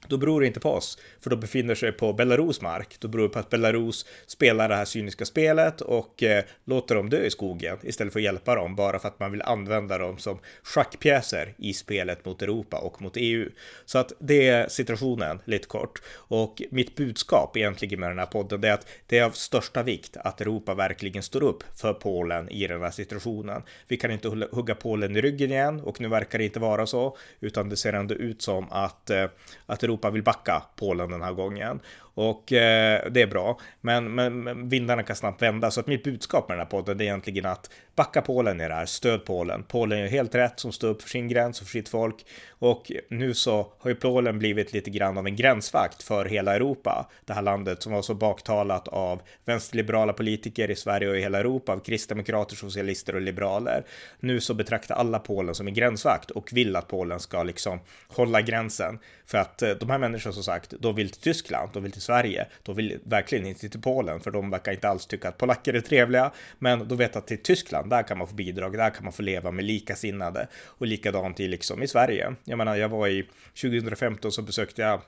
då 0.08 0.16
beror 0.16 0.40
det 0.40 0.46
inte 0.46 0.60
på 0.60 0.70
oss, 0.70 0.98
för 1.20 1.30
de 1.30 1.40
befinner 1.40 1.74
sig 1.74 1.92
på 1.92 2.12
Belarus 2.12 2.60
mark. 2.60 2.96
Då 2.98 3.08
beror 3.08 3.22
det 3.22 3.28
på 3.28 3.38
att 3.38 3.50
Belarus 3.50 4.06
spelar 4.26 4.68
det 4.68 4.74
här 4.74 4.84
cyniska 4.84 5.24
spelet 5.24 5.80
och 5.80 6.22
eh, 6.22 6.44
låter 6.64 6.94
dem 6.94 7.10
dö 7.10 7.24
i 7.24 7.30
skogen 7.30 7.78
istället 7.82 8.12
för 8.12 8.20
att 8.20 8.24
hjälpa 8.24 8.54
dem 8.54 8.76
bara 8.76 8.98
för 8.98 9.08
att 9.08 9.20
man 9.20 9.32
vill 9.32 9.42
använda 9.42 9.98
dem 9.98 10.18
som 10.18 10.38
schackpjäser 10.62 11.54
i 11.58 11.72
spelet 11.74 12.24
mot 12.24 12.42
Europa 12.42 12.78
och 12.78 13.02
mot 13.02 13.12
EU. 13.16 13.50
Så 13.84 13.98
att 13.98 14.12
det 14.18 14.48
är 14.48 14.68
situationen 14.68 15.38
lite 15.44 15.66
kort. 15.66 16.02
Och 16.14 16.62
mitt 16.70 16.96
budskap 16.96 17.56
egentligen 17.56 18.00
med 18.00 18.10
den 18.10 18.18
här 18.18 18.26
podden 18.26 18.64
är 18.64 18.72
att 18.72 18.86
det 19.06 19.18
är 19.18 19.24
av 19.24 19.30
största 19.30 19.82
vikt 19.82 20.16
att 20.16 20.40
Europa 20.40 20.74
verkligen 20.74 21.22
står 21.22 21.42
upp 21.42 21.64
för 21.76 21.92
Polen 21.92 22.48
i 22.48 22.66
den 22.66 22.82
här 22.82 22.90
situationen. 22.90 23.62
Vi 23.88 23.96
kan 23.96 24.10
inte 24.10 24.28
hugga 24.28 24.74
Polen 24.74 25.16
i 25.16 25.20
ryggen 25.20 25.50
igen 25.50 25.80
och 25.80 26.00
nu 26.00 26.08
verkar 26.08 26.38
det 26.38 26.44
inte 26.44 26.60
vara 26.60 26.86
så, 26.86 27.16
utan 27.40 27.68
det 27.68 27.76
ser 27.76 27.92
ändå 27.92 28.14
ut 28.14 28.42
som 28.42 28.66
att, 28.70 29.10
eh, 29.10 29.26
att 29.66 29.82
Europa 29.86 30.10
vill 30.10 30.22
backa 30.22 30.62
Polen 30.76 31.10
den 31.10 31.22
här 31.22 31.32
gången. 31.32 31.80
Och 32.16 32.52
eh, 32.52 33.10
det 33.10 33.22
är 33.22 33.26
bra, 33.26 33.58
men, 33.80 34.14
men, 34.14 34.42
men, 34.42 34.68
vindarna 34.68 35.02
kan 35.02 35.16
snabbt 35.16 35.42
vända. 35.42 35.70
Så 35.70 35.80
att 35.80 35.86
mitt 35.86 36.04
budskap 36.04 36.48
med 36.48 36.58
den 36.58 36.66
här 36.66 36.70
podden 36.70 37.00
är 37.00 37.04
egentligen 37.04 37.46
att 37.46 37.70
backa 37.96 38.22
Polen 38.22 38.60
i 38.60 38.68
det 38.68 38.74
här, 38.74 38.86
stöd 38.86 39.24
Polen. 39.24 39.64
Polen 39.68 39.98
är 39.98 40.06
helt 40.06 40.34
rätt 40.34 40.60
som 40.60 40.72
står 40.72 40.88
upp 40.88 41.02
för 41.02 41.08
sin 41.08 41.28
gräns 41.28 41.60
och 41.60 41.66
för 41.66 41.72
sitt 41.72 41.88
folk. 41.88 42.26
Och 42.58 42.92
nu 43.10 43.34
så 43.34 43.72
har 43.78 43.90
ju 43.90 43.94
Polen 43.94 44.38
blivit 44.38 44.72
lite 44.72 44.90
grann 44.90 45.18
av 45.18 45.26
en 45.26 45.36
gränsvakt 45.36 46.02
för 46.02 46.24
hela 46.24 46.54
Europa. 46.54 47.10
Det 47.24 47.32
här 47.32 47.42
landet 47.42 47.82
som 47.82 47.92
var 47.92 48.02
så 48.02 48.14
baktalat 48.14 48.88
av 48.88 49.22
vänsterliberala 49.44 50.12
politiker 50.12 50.70
i 50.70 50.76
Sverige 50.76 51.08
och 51.08 51.16
i 51.16 51.20
hela 51.20 51.38
Europa, 51.38 51.72
av 51.72 51.78
kristdemokrater, 51.78 52.56
socialister 52.56 53.14
och 53.14 53.20
liberaler. 53.20 53.84
Nu 54.20 54.40
så 54.40 54.54
betraktar 54.54 54.94
alla 54.94 55.18
Polen 55.18 55.54
som 55.54 55.66
en 55.66 55.74
gränsvakt 55.74 56.30
och 56.30 56.50
vill 56.52 56.76
att 56.76 56.88
Polen 56.88 57.20
ska 57.20 57.42
liksom 57.42 57.80
hålla 58.08 58.40
gränsen. 58.40 58.98
För 59.26 59.38
att 59.38 59.62
eh, 59.62 59.70
de 59.70 59.90
här 59.90 59.98
människorna 59.98 60.32
som 60.32 60.44
sagt, 60.44 60.74
de 60.80 60.94
vill 60.94 61.10
till 61.10 61.20
Tyskland, 61.20 61.70
de 61.72 61.82
vill 61.82 61.92
till 61.92 62.02
Sverige. 62.06 62.46
då 62.62 62.72
vill 62.72 62.98
verkligen 63.04 63.46
inte 63.46 63.68
till 63.68 63.80
Polen, 63.80 64.20
för 64.20 64.30
de 64.30 64.50
verkar 64.50 64.72
inte 64.72 64.88
alls 64.88 65.06
tycka 65.06 65.28
att 65.28 65.38
polacker 65.38 65.74
är 65.74 65.80
trevliga. 65.80 66.32
Men 66.58 66.88
då 66.88 66.94
vet 66.94 67.16
att 67.16 67.26
till 67.26 67.42
Tyskland, 67.42 67.90
där 67.90 68.02
kan 68.02 68.18
man 68.18 68.26
få 68.28 68.34
bidrag, 68.34 68.72
där 68.72 68.90
kan 68.90 69.04
man 69.04 69.12
få 69.12 69.22
leva 69.22 69.50
med 69.50 69.64
likasinnade. 69.64 70.48
Och 70.64 70.86
likadant 70.86 71.40
i 71.40 71.48
liksom 71.48 71.82
i 71.82 71.88
Sverige. 71.88 72.34
Jag 72.44 72.58
menar, 72.58 72.76
jag 72.76 72.88
var 72.88 73.08
i 73.08 73.28
2015 73.62 74.32
så 74.32 74.42
besökte 74.42 74.82
jag 74.82 75.00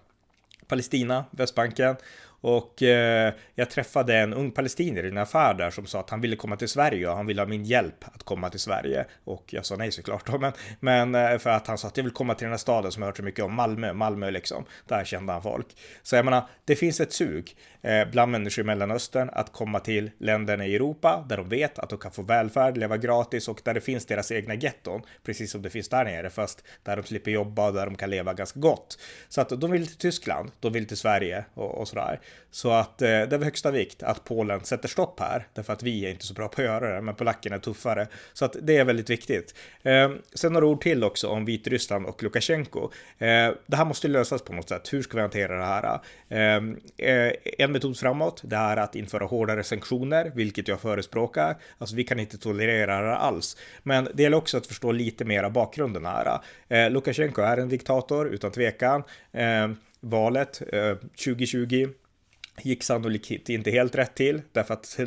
Palestina, 0.66 1.24
Västbanken 1.30 1.96
och 2.40 2.82
eh, 2.82 3.34
jag 3.54 3.70
träffade 3.70 4.16
en 4.16 4.34
ung 4.34 4.50
palestinier 4.50 5.04
i 5.04 5.08
en 5.08 5.18
affär 5.18 5.54
där 5.54 5.70
som 5.70 5.86
sa 5.86 6.00
att 6.00 6.10
han 6.10 6.20
ville 6.20 6.36
komma 6.36 6.56
till 6.56 6.68
Sverige 6.68 7.08
och 7.08 7.16
han 7.16 7.26
ville 7.26 7.42
ha 7.42 7.46
min 7.46 7.64
hjälp 7.64 8.04
att 8.14 8.22
komma 8.22 8.50
till 8.50 8.60
Sverige. 8.60 9.04
Och 9.24 9.44
jag 9.50 9.66
sa 9.66 9.76
nej 9.76 9.92
såklart 9.92 10.26
då, 10.26 10.38
men, 10.38 10.52
men 10.80 11.14
eh, 11.14 11.38
för 11.38 11.50
att 11.50 11.66
han 11.66 11.78
sa 11.78 11.88
att 11.88 11.96
jag 11.96 12.04
vill 12.04 12.12
komma 12.12 12.34
till 12.34 12.44
den 12.44 12.52
här 12.52 12.58
staden 12.58 12.92
som 12.92 13.02
jag 13.02 13.08
hört 13.08 13.16
så 13.16 13.22
mycket 13.22 13.44
om, 13.44 13.54
Malmö, 13.54 13.92
Malmö 13.92 14.30
liksom. 14.30 14.64
Där 14.86 15.04
kände 15.04 15.32
han 15.32 15.42
folk. 15.42 15.66
Så 16.02 16.16
jag 16.16 16.24
menar, 16.24 16.42
det 16.64 16.76
finns 16.76 17.00
ett 17.00 17.12
sug 17.12 17.56
eh, 17.82 18.08
bland 18.10 18.32
människor 18.32 18.64
i 18.64 18.66
Mellanöstern 18.66 19.30
att 19.32 19.52
komma 19.52 19.80
till 19.80 20.10
länderna 20.18 20.66
i 20.66 20.74
Europa 20.74 21.24
där 21.28 21.36
de 21.36 21.48
vet 21.48 21.78
att 21.78 21.90
de 21.90 21.98
kan 21.98 22.12
få 22.12 22.22
välfärd, 22.22 22.76
leva 22.76 22.96
gratis 22.96 23.48
och 23.48 23.60
där 23.64 23.74
det 23.74 23.80
finns 23.80 24.06
deras 24.06 24.32
egna 24.32 24.54
getton, 24.54 25.02
precis 25.24 25.50
som 25.50 25.62
det 25.62 25.70
finns 25.70 25.88
där 25.88 26.04
nere, 26.04 26.30
fast 26.30 26.64
där 26.82 26.96
de 26.96 27.02
slipper 27.02 27.30
jobba 27.30 27.68
och 27.68 27.74
där 27.74 27.86
de 27.86 27.96
kan 27.96 28.10
leva 28.10 28.34
ganska 28.34 28.60
gott. 28.60 28.98
Så 29.28 29.40
att 29.40 29.48
de 29.48 29.70
vill 29.70 29.86
till 29.86 29.96
Tyskland, 29.96 30.50
de 30.60 30.72
vill 30.72 30.86
till 30.86 30.96
Sverige 30.96 31.44
och, 31.54 31.78
och 31.80 31.88
sådär. 31.88 32.20
Så 32.50 32.70
att 32.70 33.02
eh, 33.02 33.08
det 33.08 33.12
är 33.12 33.34
av 33.34 33.44
högsta 33.44 33.70
vikt 33.70 34.02
att 34.02 34.24
Polen 34.24 34.60
sätter 34.64 34.88
stopp 34.88 35.20
här, 35.20 35.46
därför 35.54 35.72
att 35.72 35.82
vi 35.82 36.06
är 36.06 36.10
inte 36.10 36.26
så 36.26 36.34
bra 36.34 36.48
på 36.48 36.60
att 36.62 36.66
göra 36.66 36.94
det, 36.94 37.00
men 37.00 37.14
polackerna 37.14 37.56
är 37.56 37.60
tuffare. 37.60 38.08
Så 38.32 38.44
att 38.44 38.56
det 38.62 38.76
är 38.76 38.84
väldigt 38.84 39.10
viktigt. 39.10 39.54
Eh, 39.82 40.10
sen 40.34 40.52
några 40.52 40.66
ord 40.66 40.80
till 40.80 41.04
också 41.04 41.28
om 41.28 41.44
Vitryssland 41.44 42.06
och 42.06 42.22
Lukasjenko. 42.22 42.90
Eh, 43.18 43.50
det 43.66 43.76
här 43.76 43.84
måste 43.84 44.08
lösas 44.08 44.42
på 44.42 44.52
något 44.52 44.68
sätt. 44.68 44.92
Hur 44.92 45.02
ska 45.02 45.16
vi 45.16 45.20
hantera 45.20 45.58
det 45.58 45.64
här? 45.64 46.00
Ehm, 46.28 46.76
eh, 46.96 47.32
en 47.58 47.72
metod 47.72 47.98
framåt, 47.98 48.42
det 48.44 48.56
är 48.56 48.76
att 48.76 48.94
införa 48.94 49.24
hårdare 49.24 49.64
sanktioner, 49.64 50.32
vilket 50.34 50.68
jag 50.68 50.80
förespråkar. 50.80 51.56
Alltså 51.78 51.96
vi 51.96 52.04
kan 52.04 52.20
inte 52.20 52.38
tolerera 52.38 53.00
det 53.00 53.16
alls. 53.16 53.56
Men 53.82 54.08
det 54.14 54.22
gäller 54.22 54.36
också 54.36 54.56
att 54.56 54.66
förstå 54.66 54.92
lite 54.92 55.24
mer 55.24 55.42
av 55.42 55.52
bakgrunden 55.52 56.06
här. 56.06 56.38
Eh, 56.68 56.90
Lukasjenko 56.90 57.42
är 57.42 57.56
en 57.56 57.68
diktator 57.68 58.28
utan 58.28 58.50
tvekan. 58.50 59.02
Ehm, 59.32 59.76
valet 60.00 60.62
eh, 60.72 60.94
2020 61.24 61.88
gick 62.62 62.82
sannolikt 62.82 63.48
inte 63.48 63.70
helt 63.70 63.94
rätt 63.94 64.14
till 64.14 64.42
därför 64.52 64.74
att 64.74 64.98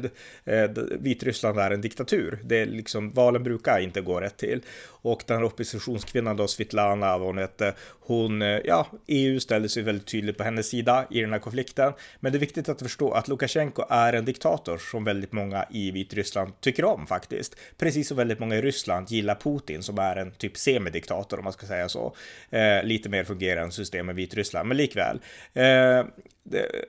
eh, 0.45 0.69
Vitryssland 0.99 1.59
är 1.59 1.71
en 1.71 1.81
diktatur. 1.81 2.39
Det 2.43 2.59
är 2.59 2.65
liksom, 2.65 3.11
valen 3.11 3.43
brukar 3.43 3.79
inte 3.79 4.01
gå 4.01 4.21
rätt 4.21 4.37
till. 4.37 4.61
Och 5.03 5.23
den 5.27 5.37
här 5.37 5.43
oppositionskvinnan 5.43 6.37
då, 6.37 6.47
Svitlana, 6.47 7.17
vad 7.17 7.27
hon 7.27 7.37
hette, 7.37 7.73
hon, 7.99 8.41
ja, 8.41 8.87
EU 9.07 9.39
ställde 9.39 9.69
sig 9.69 9.83
väldigt 9.83 10.07
tydligt 10.07 10.37
på 10.37 10.43
hennes 10.43 10.69
sida 10.69 11.05
i 11.09 11.21
den 11.21 11.31
här 11.31 11.39
konflikten. 11.39 11.93
Men 12.19 12.31
det 12.31 12.37
är 12.37 12.39
viktigt 12.39 12.69
att 12.69 12.81
förstå 12.81 13.11
att 13.11 13.27
Lukasjenko 13.27 13.83
är 13.89 14.13
en 14.13 14.25
diktator 14.25 14.77
som 14.77 15.03
väldigt 15.03 15.31
många 15.31 15.65
i 15.71 15.91
Vitryssland 15.91 16.61
tycker 16.61 16.85
om 16.85 17.07
faktiskt. 17.07 17.55
Precis 17.77 18.07
som 18.07 18.17
väldigt 18.17 18.39
många 18.39 18.55
i 18.55 18.61
Ryssland 18.61 19.11
gillar 19.11 19.35
Putin 19.35 19.83
som 19.83 19.99
är 19.99 20.15
en 20.15 20.31
typ 20.31 20.57
semidiktator 20.57 21.37
om 21.37 21.43
man 21.43 21.53
ska 21.53 21.67
säga 21.67 21.89
så. 21.89 22.15
Eh, 22.49 22.83
lite 22.83 23.09
mer 23.09 23.23
fungerande 23.23 23.71
system 23.71 24.09
i 24.09 24.13
Vitryssland, 24.13 24.67
men 24.67 24.77
likväl. 24.77 25.19
Eh, 25.53 26.05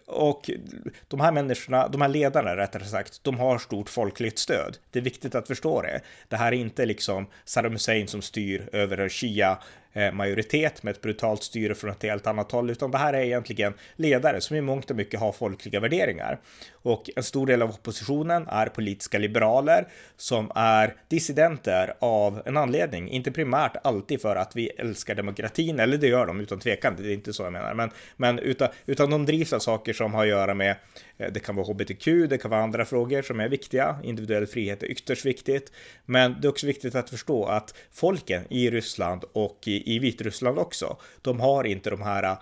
och 0.07 0.51
de 1.09 1.21
här 1.21 1.33
människorna, 1.33 1.89
de 1.89 2.01
här 2.01 2.09
ledarna 2.09 2.57
rättare 2.57 2.85
sagt, 2.85 3.25
de 3.25 3.39
har 3.39 3.59
stort 3.59 3.91
folkligt 3.91 4.39
stöd. 4.39 4.79
Det 4.91 4.99
är 4.99 5.03
viktigt 5.03 5.35
att 5.35 5.47
förstå 5.47 5.83
det. 5.83 6.01
Det 6.29 6.37
här 6.37 6.53
är 6.53 6.57
inte 6.57 6.87
liksom 6.87 7.27
Saddam 7.45 7.73
Hussein 7.73 8.09
som 8.09 8.23
styr 8.23 8.69
över 8.73 9.09
shia 9.09 9.59
Eh, 9.95 10.13
majoritet 10.13 10.83
med 10.83 10.91
ett 10.91 11.01
brutalt 11.01 11.43
styre 11.43 11.75
från 11.75 11.91
ett 11.91 12.03
helt 12.03 12.27
annat 12.27 12.53
håll, 12.53 12.71
utan 12.71 12.91
det 12.91 12.99
här 12.99 13.13
är 13.13 13.21
egentligen 13.21 13.75
ledare 13.97 14.41
som 14.41 14.57
i 14.57 14.61
mångt 14.61 14.91
och 14.91 14.97
mycket 14.97 15.21
har 15.21 15.33
folkliga 15.33 15.81
värderingar. 15.81 16.41
Och 16.73 17.11
en 17.17 17.23
stor 17.23 17.47
del 17.47 17.63
av 17.63 17.71
oppositionen 17.71 18.49
är 18.49 18.67
politiska 18.67 19.19
liberaler 19.19 19.89
som 20.17 20.53
är 20.55 20.95
dissidenter 21.09 21.95
av 21.99 22.43
en 22.45 22.57
anledning, 22.57 23.09
inte 23.11 23.33
primärt 23.33 23.77
alltid 23.85 24.21
för 24.21 24.37
att 24.37 24.57
vi 24.57 24.69
älskar 24.69 25.15
demokratin, 25.15 25.81
eller 25.81 25.97
det 25.97 26.09
gör 26.09 26.27
de 26.27 26.41
utan 26.41 26.59
tvekan, 26.59 26.95
det 26.99 27.09
är 27.09 27.15
inte 27.15 27.33
så 27.33 27.43
jag 27.43 27.53
menar, 27.53 27.75
men, 27.75 27.91
men 28.17 28.39
utan, 28.39 28.69
utan 28.87 29.11
de 29.11 29.27
drivs 29.27 29.53
av 29.53 29.59
saker 29.59 29.93
som 29.93 30.15
har 30.15 30.23
att 30.23 30.29
göra 30.29 30.55
med 30.55 30.77
eh, 31.19 31.33
det 31.33 31.41
kan 31.41 31.57
vara 31.57 31.67
hbtq, 31.67 32.05
det 32.05 32.39
kan 32.39 32.51
vara 32.51 32.63
andra 32.63 32.85
frågor 32.85 33.23
som 33.23 33.41
är 33.41 33.49
viktiga. 33.49 33.97
Individuell 34.03 34.47
frihet 34.47 34.83
är 34.83 34.87
ytterst 34.87 35.25
viktigt. 35.25 35.73
Men 36.07 36.41
det 36.41 36.47
är 36.47 36.51
också 36.51 36.67
viktigt 36.67 36.95
att 36.95 37.11
förstå 37.11 37.45
att 37.45 37.75
folken 37.91 38.43
i 38.51 38.71
Ryssland 38.71 39.25
och 39.33 39.59
i, 39.67 39.82
i 39.87 39.99
Vitryssland 39.99 40.59
också, 40.59 40.97
de 41.23 41.41
har 41.41 41.65
inte 41.65 41.91
de 41.91 42.03
här 42.03 42.23
äh, 42.23 42.39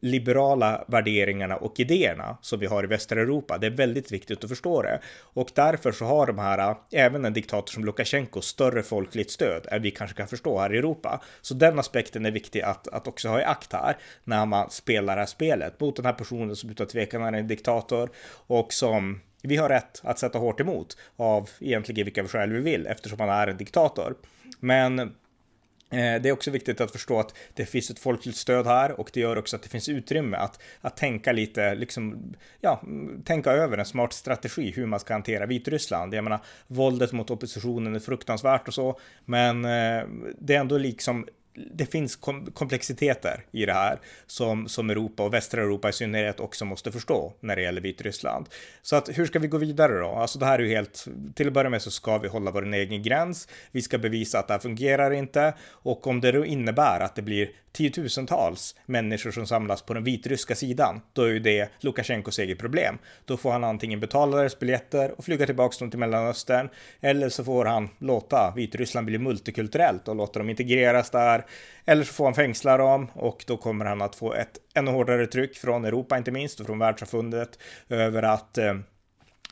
liberala 0.00 0.84
värderingarna 0.88 1.56
och 1.56 1.80
idéerna 1.80 2.38
som 2.40 2.58
vi 2.60 2.66
har 2.66 2.84
i 2.84 2.86
västra 2.86 3.20
Europa. 3.20 3.58
Det 3.58 3.66
är 3.66 3.70
väldigt 3.70 4.12
viktigt 4.12 4.44
att 4.44 4.50
förstå 4.50 4.82
det. 4.82 5.00
Och 5.20 5.50
därför 5.54 5.92
så 5.92 6.04
har 6.04 6.26
de 6.26 6.38
här, 6.38 6.58
äh, 6.58 6.76
även 6.92 7.24
en 7.24 7.32
diktator 7.32 7.72
som 7.72 7.84
Lukasjenko, 7.84 8.40
större 8.40 8.82
folkligt 8.82 9.30
stöd 9.30 9.66
än 9.70 9.82
vi 9.82 9.90
kanske 9.90 10.16
kan 10.16 10.28
förstå 10.28 10.58
här 10.58 10.74
i 10.74 10.78
Europa. 10.78 11.22
Så 11.40 11.54
den 11.54 11.78
aspekten 11.78 12.26
är 12.26 12.30
viktig 12.30 12.60
att, 12.60 12.88
att 12.88 13.08
också 13.08 13.28
ha 13.28 13.40
i 13.40 13.44
akt 13.44 13.72
här 13.72 13.96
när 14.24 14.46
man 14.46 14.70
spelar 14.70 15.16
det 15.16 15.22
här 15.22 15.26
spelet 15.26 15.80
mot 15.80 15.96
den 15.96 16.04
här 16.04 16.12
personen 16.12 16.56
som 16.56 16.70
utan 16.70 16.86
tvekan 16.86 17.22
är 17.22 17.32
en 17.32 17.48
diktator 17.48 18.10
och 18.46 18.72
som 18.72 19.20
vi 19.42 19.56
har 19.56 19.68
rätt 19.68 20.00
att 20.04 20.18
sätta 20.18 20.38
hårt 20.38 20.60
emot 20.60 20.96
av 21.16 21.50
egentligen 21.60 22.04
vilka 22.04 22.28
skäl 22.28 22.52
vi 22.52 22.60
vill 22.60 22.86
eftersom 22.86 23.20
han 23.20 23.28
är 23.28 23.46
en 23.46 23.56
diktator. 23.56 24.14
Men 24.60 25.14
Eh, 25.94 26.22
det 26.22 26.28
är 26.28 26.32
också 26.32 26.50
viktigt 26.50 26.80
att 26.80 26.90
förstå 26.90 27.20
att 27.20 27.34
det 27.54 27.66
finns 27.66 27.90
ett 27.90 27.98
folkligt 27.98 28.36
stöd 28.36 28.66
här 28.66 29.00
och 29.00 29.10
det 29.12 29.20
gör 29.20 29.38
också 29.38 29.56
att 29.56 29.62
det 29.62 29.68
finns 29.68 29.88
utrymme 29.88 30.36
att, 30.36 30.62
att 30.80 30.96
tänka 30.96 31.32
lite, 31.32 31.74
liksom, 31.74 32.34
ja, 32.60 32.82
tänka 33.24 33.52
över 33.52 33.78
en 33.78 33.84
smart 33.84 34.12
strategi 34.12 34.70
hur 34.70 34.86
man 34.86 35.00
ska 35.00 35.14
hantera 35.14 35.46
Vitryssland. 35.46 36.14
Jag 36.14 36.24
menar, 36.24 36.40
våldet 36.66 37.12
mot 37.12 37.30
oppositionen 37.30 37.94
är 37.94 38.00
fruktansvärt 38.00 38.68
och 38.68 38.74
så, 38.74 38.98
men 39.24 39.64
eh, 39.64 40.04
det 40.38 40.54
är 40.54 40.60
ändå 40.60 40.78
liksom 40.78 41.26
det 41.54 41.86
finns 41.86 42.16
kom 42.16 42.46
komplexiteter 42.46 43.44
i 43.52 43.66
det 43.66 43.72
här 43.72 43.98
som, 44.26 44.68
som 44.68 44.90
Europa 44.90 45.22
och 45.22 45.34
västra 45.34 45.62
Europa 45.62 45.88
i 45.88 45.92
synnerhet 45.92 46.40
också 46.40 46.64
måste 46.64 46.92
förstå 46.92 47.32
när 47.40 47.56
det 47.56 47.62
gäller 47.62 47.80
Vitryssland. 47.80 48.48
Så 48.82 48.96
att 48.96 49.18
hur 49.18 49.26
ska 49.26 49.38
vi 49.38 49.48
gå 49.48 49.58
vidare 49.58 49.98
då? 49.98 50.08
Alltså 50.08 50.38
det 50.38 50.46
här 50.46 50.58
är 50.58 50.62
ju 50.62 50.74
helt, 50.74 51.06
till 51.34 51.46
att 51.46 51.52
börja 51.52 51.70
med 51.70 51.82
så 51.82 51.90
ska 51.90 52.18
vi 52.18 52.28
hålla 52.28 52.50
vår 52.50 52.74
egen 52.74 53.02
gräns. 53.02 53.48
Vi 53.70 53.82
ska 53.82 53.98
bevisa 53.98 54.38
att 54.38 54.48
det 54.48 54.54
här 54.54 54.58
fungerar 54.58 55.10
inte 55.10 55.54
och 55.70 56.06
om 56.06 56.20
det 56.20 56.32
då 56.32 56.44
innebär 56.44 57.00
att 57.00 57.14
det 57.14 57.22
blir 57.22 57.50
tiotusentals 57.74 58.76
människor 58.86 59.30
som 59.30 59.46
samlas 59.46 59.82
på 59.82 59.94
den 59.94 60.04
vitryska 60.04 60.54
sidan, 60.54 61.00
då 61.12 61.22
är 61.22 61.28
ju 61.28 61.38
det 61.38 61.70
Lukasjenkos 61.80 62.38
eget 62.38 62.58
problem. 62.58 62.98
Då 63.24 63.36
får 63.36 63.52
han 63.52 63.64
antingen 63.64 64.00
betala 64.00 64.36
deras 64.36 64.58
biljetter 64.58 65.18
och 65.18 65.24
flyga 65.24 65.46
tillbaka 65.46 65.76
dem 65.78 65.90
till 65.90 65.98
Mellanöstern, 65.98 66.68
eller 67.00 67.28
så 67.28 67.44
får 67.44 67.64
han 67.64 67.88
låta 67.98 68.52
Vitryssland 68.56 69.06
bli 69.06 69.18
multikulturellt 69.18 70.08
och 70.08 70.16
låta 70.16 70.38
dem 70.38 70.50
integreras 70.50 71.10
där, 71.10 71.43
eller 71.84 72.04
så 72.04 72.12
får 72.12 72.24
han 72.24 72.34
fängsla 72.34 72.76
dem 72.76 73.10
och 73.14 73.44
då 73.46 73.56
kommer 73.56 73.84
han 73.84 74.02
att 74.02 74.14
få 74.14 74.34
ett 74.34 74.58
ännu 74.74 74.90
hårdare 74.90 75.26
tryck 75.26 75.56
från 75.56 75.84
Europa, 75.84 76.18
inte 76.18 76.30
minst, 76.30 76.60
och 76.60 76.66
från 76.66 76.78
världssamfundet 76.78 77.58
över 77.88 78.22
att 78.22 78.58
eh, 78.58 78.74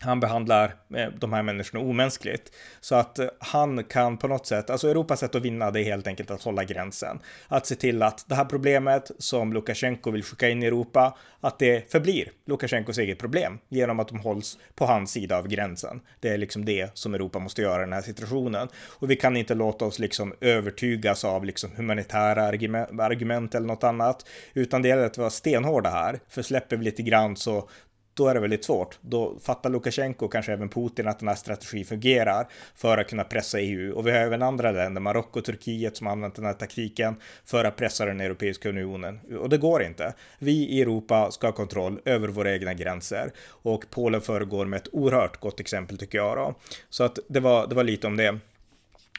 han 0.02 0.20
behandlar 0.20 0.74
eh, 0.94 1.08
de 1.18 1.32
här 1.32 1.42
människorna 1.42 1.84
omänskligt. 1.84 2.52
Så 2.80 2.94
att 2.94 3.18
eh, 3.18 3.26
han 3.38 3.84
kan 3.84 4.18
på 4.18 4.28
något 4.28 4.46
sätt, 4.46 4.70
alltså 4.70 4.88
Europas 4.88 5.20
sätt 5.20 5.34
att 5.34 5.42
vinna 5.42 5.70
det 5.70 5.80
är 5.80 5.84
helt 5.84 6.06
enkelt 6.06 6.30
att 6.30 6.42
hålla 6.42 6.64
gränsen. 6.64 7.18
Att 7.48 7.66
se 7.66 7.74
till 7.74 8.02
att 8.02 8.24
det 8.28 8.34
här 8.34 8.44
problemet 8.44 9.10
som 9.18 9.52
Lukasjenko 9.52 10.10
vill 10.10 10.24
skicka 10.24 10.48
in 10.48 10.62
i 10.62 10.66
Europa, 10.66 11.16
att 11.40 11.58
det 11.58 11.92
förblir 11.92 12.30
Lukasjenkos 12.46 12.98
eget 12.98 13.18
problem 13.18 13.58
genom 13.68 14.00
att 14.00 14.08
de 14.08 14.18
hålls 14.18 14.58
på 14.74 14.86
hans 14.86 15.10
sida 15.10 15.38
av 15.38 15.48
gränsen. 15.48 16.00
Det 16.20 16.28
är 16.28 16.38
liksom 16.38 16.64
det 16.64 16.90
som 16.94 17.14
Europa 17.14 17.38
måste 17.38 17.62
göra 17.62 17.82
i 17.82 17.84
den 17.84 17.92
här 17.92 18.02
situationen. 18.02 18.68
Och 18.74 19.10
vi 19.10 19.16
kan 19.16 19.36
inte 19.36 19.54
låta 19.54 19.84
oss 19.84 19.98
liksom 19.98 20.34
övertygas 20.40 21.24
av 21.24 21.44
liksom 21.44 21.70
humanitära 21.76 22.42
argument 22.42 23.54
eller 23.54 23.66
något 23.66 23.84
annat, 23.84 24.26
utan 24.54 24.82
det 24.82 24.88
gäller 24.88 25.06
att 25.06 25.18
vara 25.18 25.30
stenhårda 25.30 25.90
här. 25.90 26.20
För 26.28 26.42
släpper 26.42 26.76
vi 26.76 26.84
lite 26.84 27.02
grann 27.02 27.36
så 27.36 27.68
då 28.14 28.28
är 28.28 28.34
det 28.34 28.40
väldigt 28.40 28.64
svårt. 28.64 28.98
Då 29.00 29.38
fattar 29.42 29.70
Lukasjenko 29.70 30.24
och 30.24 30.32
kanske 30.32 30.52
även 30.52 30.68
Putin 30.68 31.08
att 31.08 31.18
den 31.18 31.28
här 31.28 31.34
strategin 31.34 31.84
fungerar 31.84 32.46
för 32.74 32.98
att 32.98 33.08
kunna 33.08 33.24
pressa 33.24 33.60
EU. 33.60 33.94
Och 33.94 34.06
vi 34.06 34.10
har 34.10 34.18
även 34.18 34.42
andra 34.42 34.70
länder, 34.70 35.00
Marocko 35.00 35.38
och 35.38 35.44
Turkiet, 35.44 35.96
som 35.96 36.06
har 36.06 36.12
använt 36.12 36.34
den 36.34 36.44
här 36.44 36.52
taktiken 36.52 37.16
för 37.44 37.64
att 37.64 37.76
pressa 37.76 38.04
den 38.04 38.20
Europeiska 38.20 38.68
unionen. 38.68 39.20
Och 39.40 39.48
det 39.48 39.58
går 39.58 39.82
inte. 39.82 40.14
Vi 40.38 40.68
i 40.68 40.82
Europa 40.82 41.30
ska 41.30 41.46
ha 41.46 41.52
kontroll 41.52 42.00
över 42.04 42.28
våra 42.28 42.52
egna 42.52 42.74
gränser 42.74 43.32
och 43.48 43.84
Polen 43.90 44.20
föregår 44.20 44.66
med 44.66 44.76
ett 44.76 44.88
oerhört 44.92 45.40
gott 45.40 45.60
exempel 45.60 45.98
tycker 45.98 46.18
jag. 46.18 46.36
Då. 46.36 46.54
Så 46.90 47.04
att 47.04 47.18
det 47.28 47.40
var, 47.40 47.66
det 47.66 47.74
var 47.74 47.84
lite 47.84 48.06
om 48.06 48.16
det. 48.16 48.38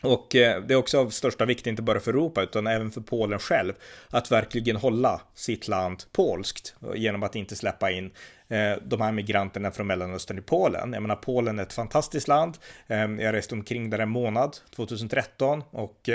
Och 0.03 0.35
eh, 0.35 0.63
det 0.63 0.73
är 0.73 0.77
också 0.77 0.99
av 0.99 1.09
största 1.09 1.45
vikt, 1.45 1.67
inte 1.67 1.81
bara 1.81 1.99
för 1.99 2.11
Europa, 2.11 2.43
utan 2.43 2.67
även 2.67 2.91
för 2.91 3.01
Polen 3.01 3.39
själv, 3.39 3.73
att 4.09 4.31
verkligen 4.31 4.75
hålla 4.75 5.21
sitt 5.33 5.67
land 5.67 6.03
polskt 6.11 6.75
genom 6.95 7.23
att 7.23 7.35
inte 7.35 7.55
släppa 7.55 7.91
in 7.91 8.11
eh, 8.47 8.73
de 8.85 9.01
här 9.01 9.11
migranterna 9.11 9.71
från 9.71 9.87
Mellanöstern 9.87 10.37
i 10.37 10.41
Polen. 10.41 10.93
Jag 10.93 11.01
menar, 11.01 11.15
Polen 11.15 11.59
är 11.59 11.63
ett 11.63 11.73
fantastiskt 11.73 12.27
land. 12.27 12.57
Eh, 12.87 12.97
jag 12.97 13.33
reste 13.33 13.55
omkring 13.55 13.89
där 13.89 13.99
en 13.99 14.09
månad 14.09 14.57
2013 14.75 15.63
och 15.71 16.09